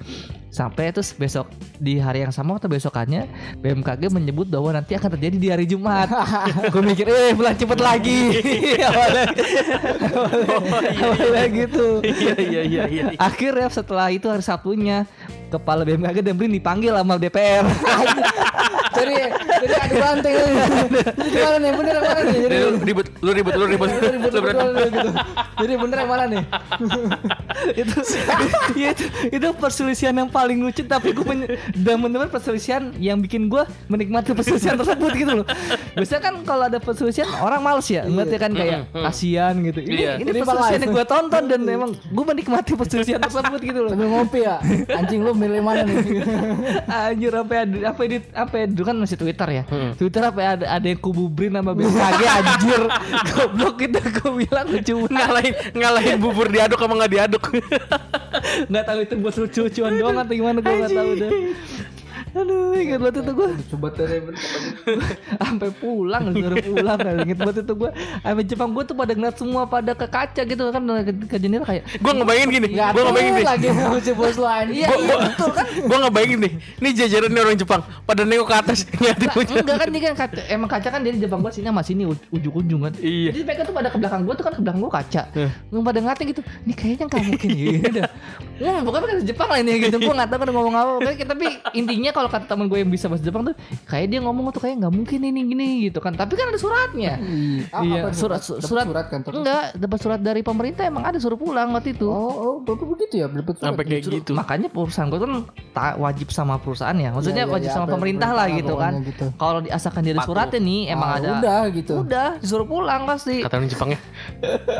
[0.47, 3.27] Sampai terus besok di hari yang sama atau besokannya
[3.59, 6.07] BMKG menyebut bahwa nanti akan terjadi di hari Jumat.
[6.71, 8.39] Gue mikir, eh pulang cepet lagi.
[8.87, 9.25] awalnya,
[10.07, 10.55] awalnya,
[10.95, 11.87] awalnya gitu.
[12.01, 13.03] Iya iya iya iya.
[13.17, 15.03] Akhirnya setelah itu hari Sabtunya
[15.57, 17.65] kepala BMKG dan Brin dipanggil sama DPR.
[18.95, 19.15] Jadi
[19.59, 20.33] jadi adu banteng.
[20.39, 21.71] Jadi gimana nih?
[21.75, 22.37] Bener mana nih?
[22.47, 25.09] Jadi lu ribut, lu ribut, lu ribut, Lu ribut lu berdua gitu.
[25.59, 26.43] Jadi bener yang mana nih?
[27.81, 27.97] itu,
[28.75, 31.33] ya itu itu perselisihan yang paling lucu tapi gue
[31.75, 35.47] dan bener perselisihan yang bikin gue menikmati perselisihan tersebut gitu loh.
[35.95, 39.79] Biasanya kan kalau ada perselisihan orang males ya, ngeliatnya kan kayak kasihan gitu.
[39.79, 40.11] Ini Iya.
[40.19, 40.83] ini Ini live.
[40.83, 43.91] yang gue tonton dan emang gue menikmati perselisihan tersebut gitu loh.
[43.95, 44.59] Sambil ngopi ya.
[44.91, 45.95] Anjing lu milih mana nih?
[47.09, 49.63] Anjir apa ada apa edit apa dulu kan masih Twitter ya.
[49.95, 52.81] Twitter apa ya, ada ada yang kubu Brin sama BMKG anjir.
[53.31, 57.43] Goblok kita gue bilang lucu ngalahin ngalahin bubur diaduk sama nggak diaduk.
[58.67, 61.31] nggak tahu itu buat lucu-lucuan doang atau gimana gue nggak tahu deh.
[62.35, 64.19] Aduh, ingat banget itu gue Coba tadi
[65.39, 69.35] sampai pulang disuruh pulang kan inget banget itu gue sampai Jepang gue tuh pada ngeliat
[69.39, 70.81] semua pada ke kaca gitu kan.
[70.83, 73.45] Ke, ke jendela kayak Gue ngebayangin gini, gue ngebayangin nih.
[73.47, 74.83] lagi bos lu anjing.
[74.83, 75.65] iya iya betul kan.
[75.89, 76.51] Gue ngebayangin nih,
[76.83, 80.41] ini jajaran nih orang Jepang pada nengok ke atas ngeliatin enggak kan dia kan kaca,
[80.51, 82.93] emang kaca kan dari Jepang gue sini sama sini uj- ujung-ujung kan.
[82.99, 83.31] Iya.
[83.31, 85.21] jadi mereka tuh pada ke belakang gue tuh kan ke belakang gue kaca.
[85.39, 85.51] Eh.
[85.71, 88.09] Nggak pada ngatain gitu ini kayaknya nggak mungkin gini dah
[88.55, 89.97] Wah, pokoknya kan Jepang lah ini gitu.
[89.99, 90.91] Gue nggak tahu kan ngomong apa
[91.27, 93.55] tapi intinya kalau kata teman gue yang bisa bahasa Jepang tuh
[93.85, 97.13] kayak dia ngomong tuh kayak nggak mungkin ini gini gitu kan tapi kan ada suratnya
[97.69, 98.15] Ah, Iya, apa nih?
[98.15, 99.35] surat- surat- surat kan terus.
[99.37, 103.27] enggak dapat surat dari pemerintah emang ada suruh pulang waktu itu Oh, oh, begitu ya,
[103.27, 103.69] dapat surat.
[103.69, 104.31] Sampai kayak gitu.
[104.31, 105.35] makanya perusahaan gue tuh kan
[105.71, 108.61] ta- wajib sama perusahaan ya maksudnya Iya, iya, wajib iya, sama apa, pemerintah lah pemerintah
[108.61, 109.25] gitu kan gitu.
[109.35, 110.27] kalau diasakan dari Patuh.
[110.27, 111.93] suratnya nih emang Ah, ada Udah gitu.
[111.99, 113.99] udah disuruh pulang pasti Kata orang Jepangnya,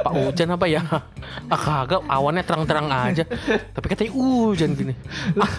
[0.01, 0.81] Pak hujan apa ya?
[1.45, 3.23] Ah kagak, awannya terang-terang aja.
[3.67, 4.93] Tapi katanya hujan gini.
[5.35, 5.51] Ah,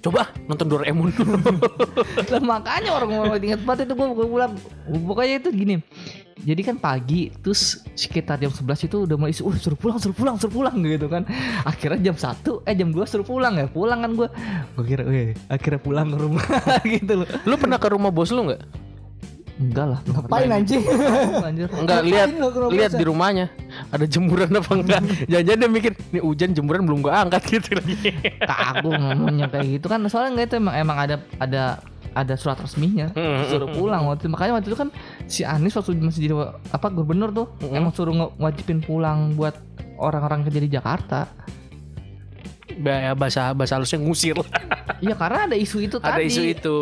[0.00, 1.10] coba nonton Doraemon.
[2.32, 4.52] lah makanya orang orang ingat banget itu gue pulang.
[4.86, 5.74] Pokoknya itu gini.
[6.40, 10.36] Jadi kan pagi terus sekitar jam 11 itu udah mulai uh suruh pulang suruh pulang
[10.40, 11.28] suruh pulang gitu kan.
[11.68, 13.66] Akhirnya jam 1 eh jam 2 suruh pulang ya.
[13.68, 14.28] Pulang kan gue
[14.76, 15.04] gue kira
[15.52, 16.46] akhirnya pulang ke rumah
[16.96, 17.26] gitu loh.
[17.44, 18.89] Lu pernah ke rumah bos lu nggak?
[19.60, 20.82] Enggak lah enggak Ngapain anjing?
[21.40, 22.28] anjir Enggak lihat
[22.66, 23.46] lihat di rumahnya
[23.86, 25.00] ada jemuran apa enggak?
[25.30, 28.10] Jangan-jangan dia mikir, nih hujan jemuran belum gua angkat gitu lagi.
[28.40, 31.62] kagum ngomongnya kayak gitu kan soalnya nggak itu emang emang ada ada
[32.10, 34.30] ada surat resminya Hmm, suruh pulang waktu itu.
[34.30, 34.88] makanya waktu itu kan
[35.24, 36.34] si Anies waktu masih jadi
[36.66, 37.76] apa gubernur tuh Hmm.
[37.76, 39.54] emang suruh ngewajibin pulang buat
[39.94, 41.28] orang-orang kerja di Jakarta
[42.78, 44.36] bahasa bahasa halusnya ngusir.
[45.00, 46.76] Iya karena ada isu itu ada tadi isu itu.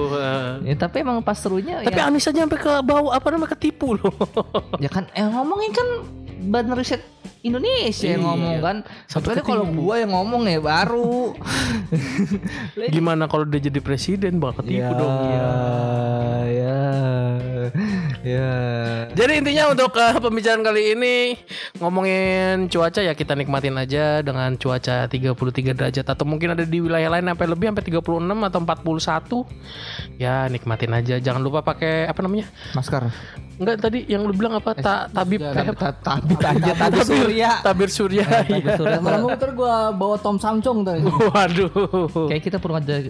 [0.65, 3.95] ya, tapi emang pas serunya Tapi ya, Anies aja sampai ke bawah apa namanya ketipu
[3.95, 4.11] loh.
[4.85, 5.89] ya kan eh ngomongin kan
[6.49, 7.03] badan riset
[7.39, 8.27] Indonesia yang Iya.
[8.27, 8.77] ngomong kan
[9.07, 11.39] Sampai kalau gua yang ngomong ya baru
[12.95, 15.15] Gimana kalau dia jadi presiden bakal ketipu dong.
[15.31, 15.51] ya
[16.49, 16.79] ya
[18.29, 18.53] ya
[19.17, 21.17] Jadi intinya untuk eh, pembicaraan kali ini
[21.81, 27.09] ngomongin cuaca ya kita nikmatin aja dengan cuaca 33 derajat atau mungkin ada di wilayah
[27.09, 30.21] lain sampai lebih sampai 36 atau 41.
[30.21, 31.17] Ya nikmatin aja.
[31.17, 32.47] Jangan lupa pakai apa namanya?
[32.77, 33.09] masker
[33.59, 34.71] Enggak tadi yang lu bilang apa?
[34.79, 35.91] Ta tabib eh, apa?
[35.99, 38.25] tabit aja tabit surya Tabir surya.
[38.29, 38.77] tabit Iya.
[38.79, 41.03] surya Lama-lama ntar gua bawa Tom Samsung tadi.
[41.03, 42.31] Waduh.
[42.31, 43.03] kayak kita perlu ada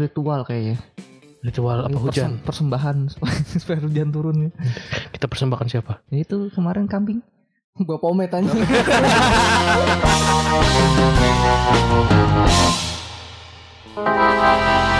[0.00, 0.80] ritual kayaknya
[1.40, 2.30] Ritual apa Persem- hujan?
[2.44, 2.96] persembahan
[3.56, 4.50] supaya, hujan turun ya.
[5.08, 6.04] Kita persembahkan siapa?
[6.12, 7.24] Itu kemarin kambing
[8.02, 8.60] pomet anjing.
[13.92, 14.99] Thank